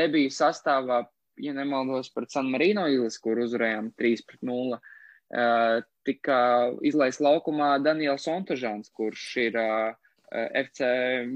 debiju 0.00 0.32
sastāvā, 0.34 1.04
ja 1.40 1.52
nemaldos, 1.54 2.10
pret 2.10 2.32
San 2.34 2.50
Marino 2.50 2.88
izlasi, 2.90 3.20
kur 3.22 3.38
uzvarējām 3.44 3.92
3 3.98 4.24
pret 4.26 4.42
0 4.42 4.80
tika 6.06 6.38
izlaists 6.82 7.22
laukumā 7.22 7.76
Daniels 7.84 8.26
Ontažāns, 8.30 8.90
kurš 8.90 9.26
ir 9.44 9.58
FC 10.30 10.88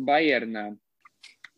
Bayerna 0.06 0.72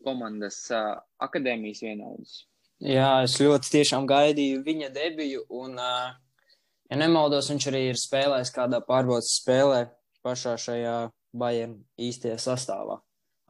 komandas 0.05 0.67
akadēmijas 0.69 1.81
vienaudas. 1.81 2.35
Jā, 2.77 3.23
es 3.25 3.39
ļoti 3.41 3.73
tiešām 3.73 4.05
gaidīju 4.09 4.61
viņa 4.65 4.91
debiju, 4.93 5.47
un, 5.57 5.79
ja 5.81 6.99
nemaldos, 7.01 7.49
viņš 7.49 7.69
arī 7.71 7.87
ir 7.89 7.97
spēlējis 7.97 8.53
kādā 8.53 8.83
pārbaudas 8.85 9.33
spēlē 9.39 9.87
pašā 10.21 10.53
šajā 10.61 10.97
Bayern 11.33 11.79
īstajā 11.97 12.37
sastāvā. 12.41 12.99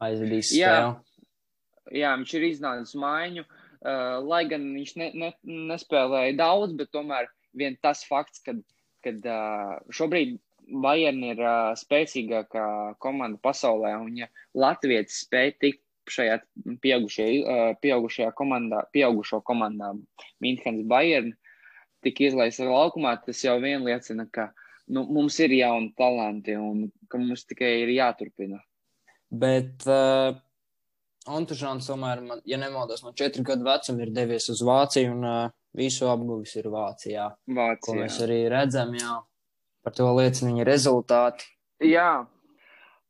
Aizvedīs 0.00 0.54
spēli. 0.54 0.96
Jā, 1.94 2.12
viņš 2.18 2.34
ir 2.36 2.46
iznācis 2.50 2.96
maiņu, 2.98 3.44
uh, 3.44 4.18
lai 4.24 4.42
gan 4.50 4.66
viņš 4.74 4.92
ne, 5.00 5.08
ne, 5.14 5.30
nespēlēja 5.70 6.36
daudz, 6.40 6.74
bet 6.78 6.92
tomēr 6.94 7.30
vien 7.56 7.78
tas 7.82 8.04
fakts, 8.08 8.42
ka 8.44 8.56
uh, 8.58 9.74
šobrīd 9.94 10.38
Bayern 10.68 11.22
ir 11.24 11.40
uh, 11.40 11.72
spēcīgākā 11.80 12.68
komanda 13.00 13.40
pasaulē, 13.40 13.94
un 14.02 14.18
ja 14.20 14.28
Latvijas 14.54 15.22
spēj 15.24 15.54
tikt 15.62 15.84
šajā 16.08 16.38
pieaugušajā, 16.80 17.74
pieaugušajā 17.82 18.30
komandā, 18.36 18.82
pieaugušo 18.96 19.42
komandā 19.44 19.92
Minhenes 20.40 20.86
Bayern, 20.88 21.34
tik 22.04 22.22
izlaists 22.24 22.62
laukumā, 22.64 23.16
tas 23.24 23.42
jau 23.44 23.58
vien 23.62 23.84
liecina, 23.84 24.24
ka 24.32 24.48
nu, 24.88 25.04
mums 25.04 25.38
ir 25.44 25.54
jauni 25.58 25.92
talanti 25.98 26.56
un 26.56 26.86
ka 27.10 27.20
mums 27.20 27.44
tikai 27.48 27.72
ir 27.82 27.92
jāturpina. 27.96 28.60
Bet 29.28 29.84
uh, 29.84 30.36
Antužāns 31.28 31.88
tomēr, 31.90 32.22
man, 32.24 32.40
ja 32.48 32.56
nemaldos, 32.60 33.02
no 33.04 33.12
četru 33.16 33.44
gadu 33.44 33.66
vecuma 33.66 34.04
ir 34.04 34.12
devies 34.16 34.48
uz 34.52 34.62
Vāciju 34.64 35.12
un 35.12 35.26
uh, 35.28 35.50
visu 35.76 36.08
apguvis 36.08 36.54
ir 36.56 36.70
Vācijā. 36.72 37.28
Vācijā. 37.46 37.82
Ko 37.84 37.96
mēs 37.98 38.18
arī 38.24 38.40
redzam, 38.52 38.94
jā. 38.96 39.18
Par 39.84 39.94
to 39.96 40.08
liecina 40.16 40.52
viņa 40.52 40.66
rezultāti. 40.68 41.48
Jā. 41.84 42.26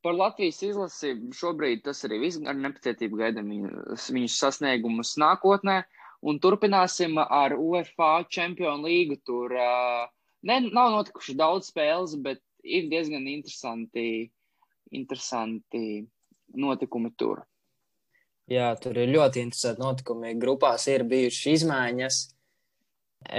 Par 0.04 0.14
Latvijas 0.14 0.60
izlasi 0.62 1.14
šobrīd 1.34 1.82
tas 1.86 2.04
arī 2.06 2.20
viss 2.22 2.42
ar 2.46 2.58
nepacietību 2.58 3.18
gaidām 3.18 3.48
viņas 3.50 4.36
sasniegumus 4.42 5.16
nākotnē. 5.20 5.80
Un 6.28 6.38
turpināsim 6.42 7.18
ar 7.22 7.54
UEFA 7.54 8.24
Champions 8.30 8.84
League. 8.84 9.20
Tur 9.26 9.54
uh, 9.54 10.06
ne, 10.46 10.60
nav 10.66 10.92
notikuši 10.96 11.36
daudz 11.38 11.70
spēles, 11.72 12.16
bet 12.22 12.42
ir 12.62 12.88
diezgan 12.90 13.26
interesanti, 13.30 14.28
interesanti 14.94 15.84
notikumi 16.58 17.14
tur. 17.18 17.42
Jā, 18.48 18.72
tur 18.80 18.96
ir 18.96 19.10
ļoti 19.12 19.42
interesanti 19.44 19.82
notikumi. 19.82 20.32
Grupās 20.40 20.86
ir 20.88 21.04
bijušas 21.08 21.48
izmaiņas. 21.58 22.20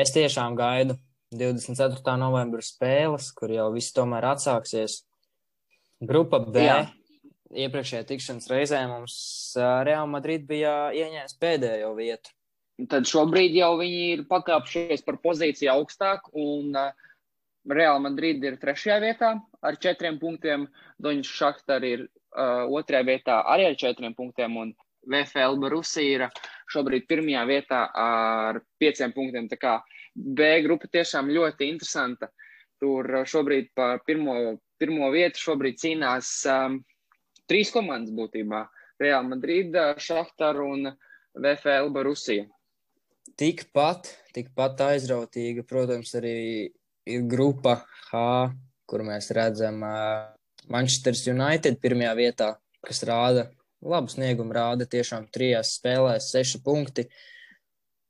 Es 0.03 0.11
tiešām 0.13 0.57
gaidu 0.59 0.99
24. 1.33 2.13
novembra 2.21 2.61
spēles, 2.61 3.31
kur 3.33 3.49
jau 3.53 3.71
viss 3.73 3.93
tomēr 3.95 4.27
atsāksies. 4.35 5.03
Grupa 5.99 6.39
B. 6.45 6.61
Jā. 6.61 6.79
Iepriekšējā 7.49 8.05
tikšanās 8.05 8.49
reizē 8.51 8.83
mums 8.91 9.15
Real 9.57 10.05
Madrid 10.09 10.43
bija 10.49 10.91
ieņēmis 10.93 11.39
pēdējo 11.41 11.95
vietu. 11.97 12.35
Tad 12.89 13.09
šobrīd 13.09 13.57
jau 13.57 13.71
viņi 13.79 14.03
ir 14.13 14.21
pakāpšies 14.29 15.01
par 15.07 15.17
pozīciju 15.23 15.71
augstāk, 15.73 16.29
un 16.37 16.77
Real 17.69 17.97
Madrid 18.03 18.45
ir 18.45 18.59
trešajā 18.61 18.99
vietā 19.03 19.33
ar 19.65 19.79
četriem 19.81 20.19
punktiem. 20.21 20.67
Doņš 21.01 21.33
Šahtar 21.39 21.83
ir 21.87 22.05
uh, 22.05 22.69
otrajā 22.69 23.07
vietā 23.09 23.41
arī 23.49 23.67
ar 23.71 23.75
četriem 23.81 24.13
punktiem, 24.15 24.55
un 24.61 24.71
VFL 25.07 25.57
Barusija 25.61 26.15
ir 26.17 26.41
šobrīd 26.71 27.07
pirmajā 27.09 27.45
vietā 27.49 27.83
ar 27.95 28.61
pieciem 28.81 29.13
punktiem. 29.15 29.47
Tā 29.51 29.57
kā 29.59 29.75
B 30.15 30.51
grupa 30.65 30.89
tiešām 30.91 31.31
ļoti 31.31 31.69
interesanta. 31.71 32.29
Tur 32.79 33.07
šobrīd 33.27 33.71
par 33.75 34.03
pirmo, 34.07 34.57
pirmo 34.79 35.09
vietu 35.11 35.41
šobrīd 35.49 35.79
cīnās 35.81 36.31
um, 36.51 36.79
trīs 37.49 37.73
komandas 37.75 38.13
būtībā- 38.15 38.65
Real 39.03 39.27
Madrid, 39.27 39.75
Šahtar 39.99 40.59
un 40.63 40.89
VFL 41.35 41.91
Barusija. 41.95 42.47
Tikpat, 43.39 44.09
tikpat 44.35 44.81
aizrautīga, 44.83 45.63
protams, 45.67 46.11
arī 46.19 46.71
ir 47.07 47.23
grupa 47.29 47.83
H, 48.09 48.23
kur 48.89 49.03
mēs 49.07 49.29
redzam 49.35 49.83
uh, 49.85 50.31
Manchester 50.67 51.15
United 51.31 51.79
pirmajā 51.79 52.15
vietā, 52.17 52.49
kas 52.85 53.03
rāda 53.07 53.47
labu 53.81 54.11
sniegumu, 54.11 54.53
rāda 54.55 54.87
tiešām 54.89 55.27
trijās 55.33 55.75
spēlēs 55.79 56.31
seši 56.33 56.61
punkti. 56.65 57.07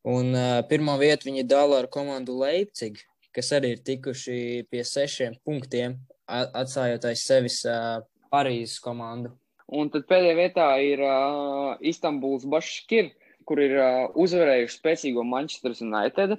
Un 0.08 0.32
uh, 0.34 0.60
pirmo 0.70 0.96
vietu 1.00 1.30
viņi 1.30 1.46
dala 1.48 1.82
ar 1.84 1.90
komandu 1.92 2.38
Leipzig, 2.40 3.02
kas 3.36 3.52
arī 3.56 3.76
ir 3.76 3.84
tikuši 3.86 4.66
pie 4.72 4.84
sešiem 4.88 5.36
punktiem, 5.46 5.98
atstājot 6.30 7.10
aiz 7.10 7.26
sevis 7.28 7.62
uh, 7.68 8.00
Parīzes 8.34 8.80
komandu. 8.82 9.34
Un 9.70 9.92
tad 9.94 10.08
pēdējā 10.10 10.38
vietā 10.38 10.68
ir 10.82 11.02
uh, 11.06 11.76
Istanbuls 11.86 12.48
Baškir, 12.50 13.12
kur 13.46 13.62
ir 13.62 13.76
uh, 13.78 14.08
uzvarējuši 14.18 14.80
spēcīgo 14.80 15.26
Manchester 15.26 15.76
United, 15.86 16.38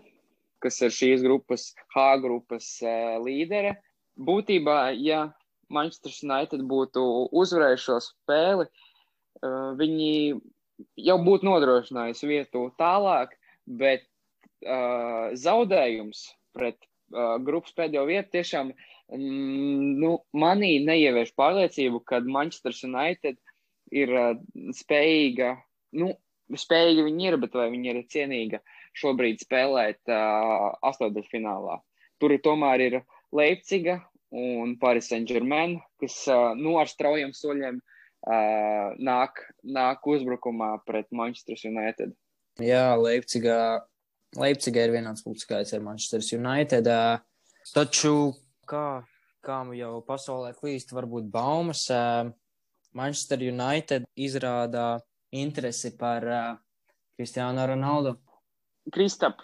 kas 0.62 0.80
ir 0.82 0.94
šīs 0.94 1.22
grupas, 1.22 1.70
H 1.94 2.08
grupas 2.22 2.72
uh, 2.82 3.18
līdere. 3.22 3.76
Būtībā, 4.18 4.90
ja 4.98 5.28
Manchester 5.70 6.14
United 6.26 6.64
būtu 6.66 7.02
uzvarējuši 7.38 7.86
šo 7.86 7.98
spēli, 8.08 8.66
uh, 8.66 8.89
viņi 9.42 10.10
jau 11.00 11.16
būtu 11.24 11.46
nodrošinājusi 11.48 12.28
vietu 12.28 12.66
tālāk, 12.80 13.34
bet 13.66 14.04
uh, 14.64 15.32
zaudējums 15.36 16.24
pret 16.56 16.78
uh, 16.80 17.36
grupas 17.44 17.74
pēdējo 17.76 18.06
vietu 18.08 18.36
tiešām 18.38 18.72
mm, 18.72 20.00
nu, 20.00 20.16
manī 20.32 20.78
neievieš 20.84 21.34
pārliecību, 21.38 22.02
ka 22.04 22.22
Manchester 22.24 22.74
United 22.88 23.38
ir 23.94 24.14
uh, 24.16 24.34
spējīga, 24.76 25.54
nu, 26.00 26.12
spējīga 26.50 27.06
viņi 27.06 27.30
ir, 27.30 27.38
bet 27.42 27.56
vai 27.58 27.70
viņi 27.72 27.92
ir 27.94 28.04
cienīga 28.10 28.62
šobrīd 28.98 29.42
spēlēt 29.44 30.00
uh, 30.10 30.70
astotdaļfinālā. 30.90 31.80
Tur 32.20 32.34
ir 32.34 32.42
tomēr 32.44 32.86
ir 32.88 33.00
Leipciga 33.32 34.00
un 34.34 34.74
Paris 34.78 35.08
Saint-Germain, 35.10 35.78
kas 36.02 36.16
uh, 36.30 36.50
nu, 36.58 36.76
ar 36.82 36.90
straujiem 36.90 37.30
soļiem 37.34 37.78
uh, 37.78 37.99
nāk, 38.26 39.40
nāk 39.64 40.06
uzbrukumā 40.06 40.74
pret 40.86 41.08
Manchester 41.12 41.56
United. 41.64 42.12
Jā, 42.60 42.92
Leipzigā, 43.00 43.80
Leipzigā 44.36 44.84
ir 44.84 44.92
vienāds 44.92 45.24
punkts 45.24 45.46
skaits 45.46 45.72
ar 45.72 45.80
Manchester 45.80 46.20
United. 46.36 46.86
Uh, 46.86 47.18
taču, 47.72 48.34
kā, 48.68 49.02
kā 49.44 49.60
jau 49.78 50.00
pasaulē 50.06 50.52
klīst, 50.58 50.92
varbūt 50.92 51.30
baumas, 51.32 51.86
uh, 51.90 52.28
Manchester 52.92 53.40
United 53.46 54.04
izrādā 54.18 55.00
interesi 55.32 55.94
par 55.96 56.26
uh, 56.26 56.58
Cristiano 57.16 57.64
Ronaldu. 57.66 58.18
Kristap, 58.92 59.40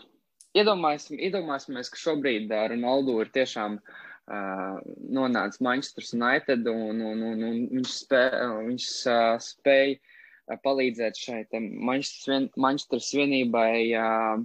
iedomāsim, 0.57 1.17
iedomāsimies, 1.23 1.89
ka 1.89 2.01
šobrīd 2.01 2.51
uh, 2.51 2.67
Ronaldu 2.75 3.21
ir 3.23 3.33
tiešām 3.33 3.79
uh, 3.79 4.06
uh, 4.31 4.79
nonāca 5.11 5.61
Manchester 5.61 6.05
United 6.13 6.67
un, 6.71 7.01
un, 7.01 7.23
un, 7.23 7.43
un 7.47 7.63
viņš, 7.77 7.95
spē, 8.03 8.25
viņš 8.67 8.91
uh, 9.11 9.37
spēja 9.43 10.59
palīdzēt 10.63 11.19
šai 11.19 11.41
Manchester, 11.61 12.49
Manchester 12.57 13.03
Svienībai 13.03 13.93
uh, 13.99 14.43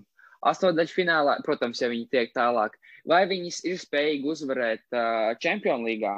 astotdaļfinālā, 0.50 1.40
protams, 1.46 1.82
ja 1.82 1.92
viņi 1.92 2.10
tiek 2.14 2.34
tālāk. 2.36 2.78
Vai 3.08 3.24
viņi 3.30 3.54
ir 3.70 3.82
spējīgi 3.82 4.30
uzvarēt 4.30 4.86
uh, 4.94 5.34
Champions 5.42 5.86
League? 5.86 6.14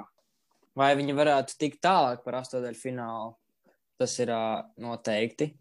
Vai 0.76 0.94
viņi 0.98 1.16
varētu 1.16 1.58
tikt 1.60 1.84
tālāk 1.84 2.24
par 2.26 2.40
astotdaļfinālu? 2.42 3.36
Tas 4.00 4.16
ir 4.24 4.32
uh, 4.34 4.64
noteikti. 4.82 5.52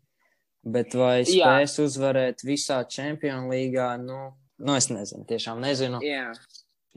Bet 0.62 0.95
vai 0.95 1.25
spēs 1.27 1.75
Jā. 1.75 1.85
uzvarēt 1.85 2.45
visā 2.47 2.79
Champions 2.87 3.51
League? 3.51 3.87
Nu, 4.07 4.21
nu, 4.62 4.77
es 4.79 4.87
nezinu, 4.95 5.27
tiešām 5.27 5.59
nezinu. 5.62 5.99
Jā 6.07 6.31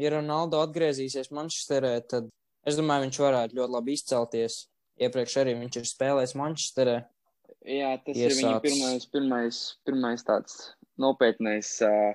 ja 0.01 0.13
Ronaldo 0.15 0.61
atgriezīsies 0.63 1.31
Manchesterē, 1.35 1.97
tad 2.09 2.29
es 2.67 2.79
domāju, 2.79 3.07
viņš 3.07 3.19
varētu 3.25 3.59
ļoti 3.59 3.75
labi 3.77 3.97
izcelties. 3.97 4.63
Iepriekš 4.95 5.41
arī 5.41 5.57
viņš 5.59 5.81
ir 5.81 5.89
spēlējis 5.89 6.35
Manchesterē. 6.39 6.95
Jā, 7.65 7.95
tas 8.05 8.15
Iesāc... 8.15 8.25
ir 8.25 8.37
viņa 8.39 8.59
pirmais, 8.63 9.07
pirmais, 9.11 9.61
pirmais 9.87 10.23
tāds 10.25 10.59
nopietnais 11.01 11.71
uh, 11.83 12.13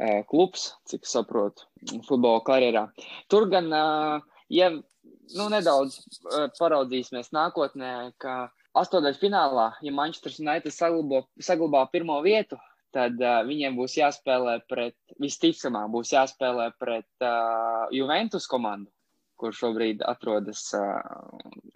uh, 0.00 0.20
klubs, 0.30 0.72
cik 0.90 1.06
saprotu, 1.06 1.66
futbola 2.08 2.40
karjerā. 2.46 2.88
Tur 3.30 3.48
gan, 3.52 3.68
uh, 3.70 4.24
ja 4.52 4.70
nu, 4.72 5.48
nedaudz 5.52 6.00
uh, 6.00 6.48
paraudzīsimies 6.58 7.30
nākotnē, 7.36 7.92
ka 8.22 8.48
astotdaļu 8.78 9.20
finālā, 9.20 9.68
ja 9.84 9.94
Manchester 9.94 10.34
United 10.40 10.74
saglabā, 10.74 11.22
saglabā 11.42 11.84
pirmo 11.92 12.18
vietu, 12.24 12.58
tad 12.98 13.22
uh, 13.22 13.40
viņiem 13.46 13.78
būs 13.78 13.96
jāspēlē 14.00 14.58
pret, 14.70 14.96
visticamāk, 15.22 15.90
būs 15.94 16.12
jāspēlē 16.16 16.72
pret 16.80 17.08
uh, 17.22 17.86
Juventus 17.94 18.48
komandu, 18.50 18.90
kur 19.38 19.54
šobrīd 19.54 20.02
atrodas 20.06 20.64
uh, 20.74 20.98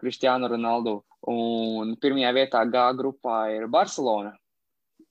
Cristiano 0.01 0.51
Ronaldo. 0.51 1.03
Un 1.31 1.95
pirmajā 2.03 2.33
vietā 2.35 2.65
G 2.67 2.87
grupā 2.99 3.45
ir 3.55 3.69
Barcelona. 3.71 4.35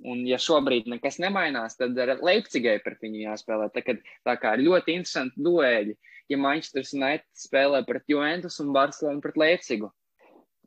Un, 0.02 0.24
ja 0.26 0.40
šobrīd 0.42 0.88
nekas 0.90 1.20
nemainās, 1.22 1.78
tad 1.78 1.96
Leipzigai 2.26 2.80
pret 2.82 3.04
viņu 3.06 3.22
jāspēlē. 3.22 3.70
Tā, 3.72 3.84
kad, 3.86 4.02
tā 4.26 4.34
kā 4.42 4.56
ir 4.58 4.66
ļoti 4.66 4.96
interesanti 4.98 5.44
duēļi, 5.46 5.94
ja 6.34 6.40
Manchester 6.42 6.88
United 6.98 7.28
spēlē 7.38 7.84
pret 7.86 8.10
Juventus 8.10 8.58
un 8.64 8.74
Barcelonu 8.74 9.22
pret 9.22 9.38
Leipzigu 9.38 9.92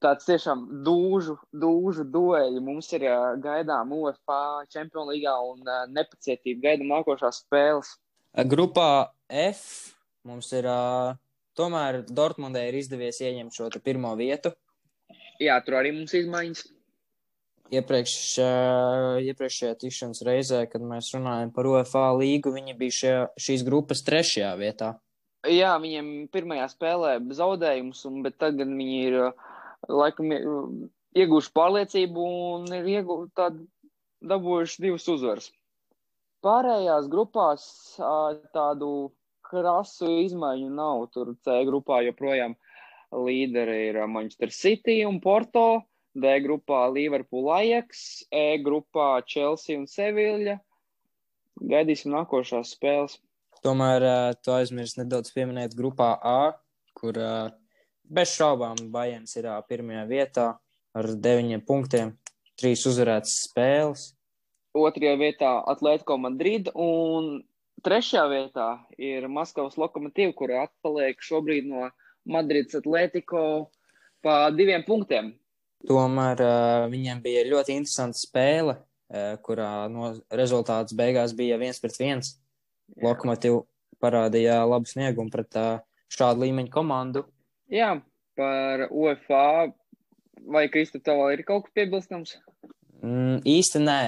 tāds 0.05 0.29
tiešām 0.29 0.67
dūžu, 0.87 1.39
dūžu 1.65 2.05
dueļi. 2.13 2.61
Mums 2.65 2.91
ir 2.97 3.07
uh, 3.09 3.35
gaidām 3.41 3.93
UFA 3.97 4.65
Champions 4.73 5.11
League 5.11 5.35
un 5.51 5.65
uh, 5.65 5.85
nepacietība 5.91 6.69
gaidām 6.69 6.93
nākošās 6.93 7.43
spēles. 7.45 7.97
Grupā 8.51 8.89
F 9.31 9.95
mums 10.27 10.51
ir 10.57 10.69
uh, 10.69 11.15
tomēr 11.59 12.03
Dortmundē 12.09 12.67
ir 12.69 12.79
izdevies 12.81 13.21
ieņemt 13.23 13.57
šo 13.57 13.71
pirmo 13.85 14.15
vietu. 14.19 14.53
Jā, 15.43 15.59
tur 15.67 15.79
arī 15.81 15.93
mums 15.95 16.15
izmaiņas. 16.15 16.67
Iepriekš, 17.75 18.15
uh, 18.45 19.23
iepriekšējā 19.25 19.79
tikšanās 19.81 20.21
reizē, 20.27 20.61
kad 20.71 20.85
mēs 20.85 21.09
runājam 21.15 21.51
par 21.55 21.67
UFA 21.71 22.11
līgu, 22.19 22.53
viņi 22.55 22.77
bija 22.79 22.97
šajā, 22.99 23.23
šīs 23.41 23.65
grupas 23.67 24.05
trešajā 24.07 24.53
vietā. 24.61 24.93
Jā, 25.49 25.75
viņiem 25.81 26.29
pirmajā 26.33 26.69
spēlē 26.73 27.17
zaudējums, 27.37 28.05
un, 28.09 28.21
bet 28.25 28.37
tagad 28.41 28.69
viņi 28.69 29.01
ir 29.09 29.19
uh, 29.27 29.51
laikam 29.89 30.33
ieguvuši 31.15 31.53
pārliecību 31.55 32.25
un 32.55 32.73
ir 32.75 32.89
ieguvuši 32.99 33.33
tādu 33.39 33.67
dabūjuši 34.25 34.83
divas 34.87 35.07
uzvaras. 35.11 35.51
Pārējās 36.45 37.09
grupās 37.13 37.65
tādu 38.53 38.91
krasu 39.45 40.11
izmaiņu 40.25 40.71
nav. 40.75 41.07
Tur 41.15 41.35
C 41.45 41.63
grupā 41.69 42.03
joprojām 42.09 42.57
līderi 43.15 43.79
ir 43.91 44.01
Manchester 44.11 44.53
City 44.53 45.03
un 45.09 45.21
Porto, 45.25 45.85
D 46.15 46.37
grupā 46.45 46.87
Liverpool 46.93 47.51
Ajax, 47.55 48.25
E 48.31 48.59
grupā 48.63 49.23
Chelsea 49.27 49.79
un 49.79 49.87
Sevilla. 49.91 50.59
Gaidīsim 51.61 52.13
nākošās 52.15 52.75
spēles. 52.75 53.19
Tomēr 53.65 54.05
tu 54.45 54.53
aizmirsti 54.53 55.01
nedaudz 55.01 55.33
pieminēt 55.33 55.77
grupā 55.79 56.11
A, 56.21 56.53
kur 56.99 57.17
uh, 57.17 57.53
Bez 58.05 58.35
šaubām, 58.37 58.77
Bajens 58.93 59.33
ir 59.41 59.49
pirmajā 59.69 60.05
vietā 60.11 60.47
ar 60.95 61.09
deviņiem 61.09 61.63
punktiem, 61.65 62.13
trīs 62.61 62.85
uzvarētas 62.87 63.39
spēles. 63.49 64.11
Otrajā 64.75 65.15
vietā 65.19 65.51
Atletico 65.71 66.19
Madrid 66.19 66.69
un 66.75 67.39
trešajā 67.87 68.25
vietā 68.31 68.69
ir 68.99 69.29
Maskavas 69.31 69.79
lokomotīva, 69.81 70.35
kur 70.37 70.53
atpaliek 70.65 71.23
šobrīd 71.23 71.71
no 71.71 71.89
Madrids 72.27 72.77
Atletico 72.77 73.71
pa 74.25 74.51
diviem 74.51 74.85
punktiem. 74.87 75.33
Tomēr 75.85 76.41
uh, 76.41 76.87
viņiem 76.93 77.21
bija 77.25 77.45
ļoti 77.49 77.77
interesanta 77.77 78.19
spēle, 78.19 78.79
uh, 78.79 79.35
kurā 79.45 79.87
no 79.93 80.15
rezultāts 80.33 80.97
beigās 80.97 81.37
bija 81.37 81.61
viens 81.61 81.81
pret 81.81 81.99
viens. 82.01 82.35
Lokomotīva 83.01 83.63
parādīja 84.01 84.63
labu 84.69 84.89
sniegumu 84.89 85.33
pret 85.33 85.61
uh, 85.61 85.85
šādu 86.13 86.47
līmeņu 86.47 86.73
komandu. 86.73 87.27
Jā, 87.73 87.95
par 88.37 88.87
UFA. 88.91 89.73
Vai 90.45 90.67
Krista, 90.69 91.01
tev 91.01 91.23
ir 91.33 91.45
kaut 91.47 91.65
kas 91.65 91.77
piebilstams? 91.79 92.35
Mm, 93.01 93.41
īsti 93.49 93.81
nē. 93.81 94.01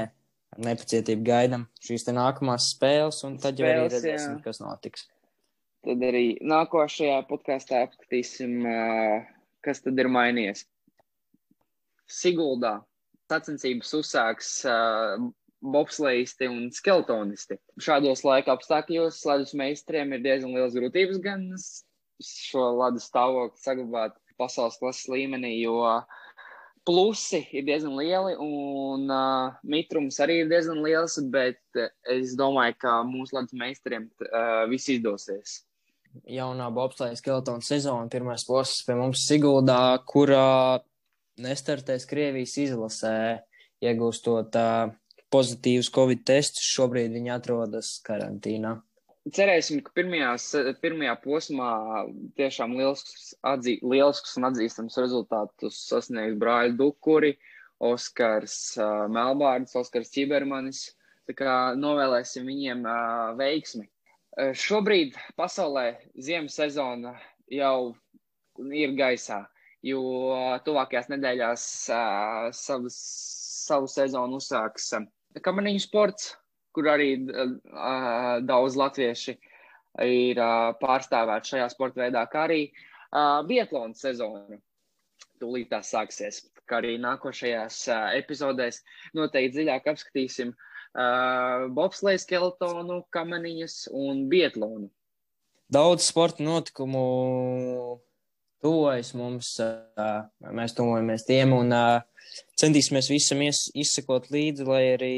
Nepacietību 0.67 1.25
gaidām 1.27 1.67
šīs 1.85 2.07
nākamās 2.17 2.71
spēles, 2.73 3.19
un 3.29 3.37
tad 3.41 3.59
spēles, 3.59 3.61
jau 3.61 3.85
arī 3.85 3.93
redzēsim, 3.93 4.39
jā. 4.39 4.43
kas 4.45 4.61
notiks. 4.63 5.05
Tad 5.85 6.03
arī 6.03 6.25
nākošajā 6.41 7.19
podkāstā 7.29 7.83
apskatīsim, 7.85 8.65
kas 9.65 9.85
tad 9.85 10.01
ir 10.01 10.09
mainījies. 10.13 10.65
Siguldā 12.09 12.79
sacensības 13.31 13.93
uzsāks 13.99 14.51
uh, 14.71 15.21
bobslēgisti 15.75 16.49
un 16.51 16.71
skeletonisti. 16.75 17.59
Šādos 17.83 18.25
laika 18.27 18.55
apstākļos 18.57 19.21
ledus 19.29 19.55
meistariem 19.59 20.15
ir 20.17 20.25
diezgan 20.25 20.57
liels 20.57 20.77
grūtības 20.77 21.21
gan 21.25 21.47
šo 22.23 22.71
ledus 22.79 23.09
stāvokli 23.11 23.61
saglabāt 23.61 24.17
pasaules 24.41 24.79
klases 24.81 25.09
līmenī, 25.13 25.55
jo 25.63 25.83
plusi 26.87 27.43
ir 27.57 27.65
diezgan 27.67 27.97
lieli 27.99 28.37
un 28.39 29.09
uh, 29.11 29.55
mitrums 29.67 30.21
arī 30.23 30.43
ir 30.43 30.51
diezgan 30.51 30.83
liels, 30.85 31.19
bet 31.33 31.61
es 32.13 32.37
domāju, 32.39 32.77
ka 32.85 32.99
mūsu 33.07 33.39
ledus 33.39 33.57
meistariem 33.59 34.07
uh, 34.29 34.67
viss 34.71 34.93
izdosies. 34.95 35.63
Jaunā 36.31 36.69
bobslēga 36.73 37.19
skeletona 37.19 37.65
sezona, 37.65 38.09
pirmais 38.13 38.47
posms 38.49 38.87
pie 38.87 38.95
mums 38.97 39.27
Siguldā, 39.29 39.99
kurā 40.09 40.79
nestartēs 41.43 42.07
Krievijas 42.09 42.55
izlasē, 42.63 43.17
iegūstot 43.85 44.57
uh, 44.57 44.95
pozitīvus 45.33 45.91
Covid 45.93 46.25
testus. 46.29 46.65
Šobrīd 46.71 47.13
viņi 47.13 47.35
atrodas 47.35 47.97
karantīnā. 48.07 48.79
Cerēsim, 49.35 49.81
ka 49.83 49.91
pirmajās, 49.97 50.45
pirmajā 50.79 51.17
posmā 51.19 51.71
tiešām 52.39 52.77
lielisks, 52.79 53.33
atzī, 53.43 53.73
lielisks 53.83 54.37
un 54.39 54.47
atzīstams 54.47 54.99
rezultātus 55.03 55.81
sasniegs 55.89 56.39
Brāļa 56.39 56.77
Dukuri, 56.79 57.33
Oskars 57.83 58.55
uh, 58.79 59.09
Melbārds, 59.11 59.75
Oskars 59.77 60.13
Čibermanis. 60.15 60.85
Tā 61.27 61.35
kā 61.35 61.57
novēlēsim 61.75 62.47
viņiem 62.47 62.87
uh, 62.87 63.35
veiksmi. 63.41 63.89
Uh, 64.39 64.55
šobrīd 64.55 65.19
pasaulē 65.35 65.89
ziemas 66.15 66.55
sezona 66.61 67.17
jau 67.51 67.97
ir 68.71 68.95
gaisā, 68.95 69.43
jo 69.83 70.07
tuvākajās 70.65 71.11
nedēļās 71.17 71.69
uh, 71.91 72.47
savas, 72.55 73.03
savu 73.67 73.91
sezonu 73.91 74.39
uzsāks 74.39 74.93
uh, 75.01 75.11
kamaniņu 75.43 75.83
sports, 75.83 76.37
kur 76.77 76.91
arī 76.93 77.11
uh, 77.25 78.37
daudz 78.45 78.77
latvieši 78.77 79.37
ir 80.05 80.41
uh, 80.41 80.75
pārstāvēti 80.81 81.55
šajā 81.55 81.71
sporta 81.73 82.05
veidā, 82.05 82.27
kā 82.29 82.45
arī 82.45 82.61
uh, 82.69 83.41
Bietlāna 83.49 83.97
sezona. 83.97 84.61
Tūlīt 85.41 85.69
tā 85.73 85.83
sāksies, 85.85 86.47
kā 86.69 86.81
arī 86.81 86.97
nākošajās 87.01 87.83
uh, 87.93 88.11
epizodēs 88.17 88.83
noteikti 89.17 89.59
dziļāk 89.59 89.89
apskatīsim 89.93 90.53
uh, 90.53 91.67
bobsleja 91.77 92.21
skeletonu, 92.23 93.03
kamaniņas 93.17 93.87
un 93.97 94.27
Bietlānu. 94.33 94.91
Daudz 95.73 96.07
sporta 96.07 96.45
notikumu 96.47 97.07
tuvojas 98.63 99.13
mums, 99.19 99.57
uh, 99.63 100.27
mēs 100.55 100.77
tuvojamies 100.77 101.27
tiem 101.27 101.53
un 101.57 101.73
uh, 101.75 102.05
centīsimies 102.61 103.11
visam 103.13 103.43
izsekot 103.45 104.31
līdzi, 104.33 104.67
lai 104.69 104.83
arī, 104.95 105.17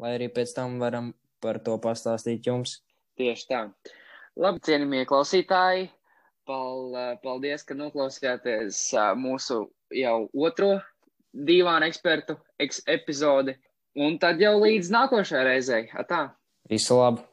lai 0.00 0.16
arī 0.16 0.30
pēc 0.32 0.54
tam 0.56 0.78
varam 0.82 1.12
par 1.40 1.60
to 1.64 1.76
pastāstīt 1.80 2.46
jums. 2.48 2.80
Tieši 3.20 3.48
tā. 3.50 3.62
Labi, 4.40 4.62
cienījamie 4.64 5.04
klausītāji, 5.08 5.88
pal, 6.48 6.94
paldies, 7.24 7.64
ka 7.66 7.76
noklausījāties 7.76 8.82
mūsu 9.20 9.64
jau 9.94 10.16
otro 10.32 10.76
divānu 11.32 11.88
ekspertu 11.90 12.38
eks 12.62 12.84
epizodi. 12.90 13.56
Un 13.98 14.20
tad 14.22 14.40
jau 14.42 14.54
līdz 14.62 14.92
nākošajai 14.94 15.46
reizei. 15.48 15.88
Atā! 15.98 16.28
Visu 16.70 17.00
labu! 17.00 17.29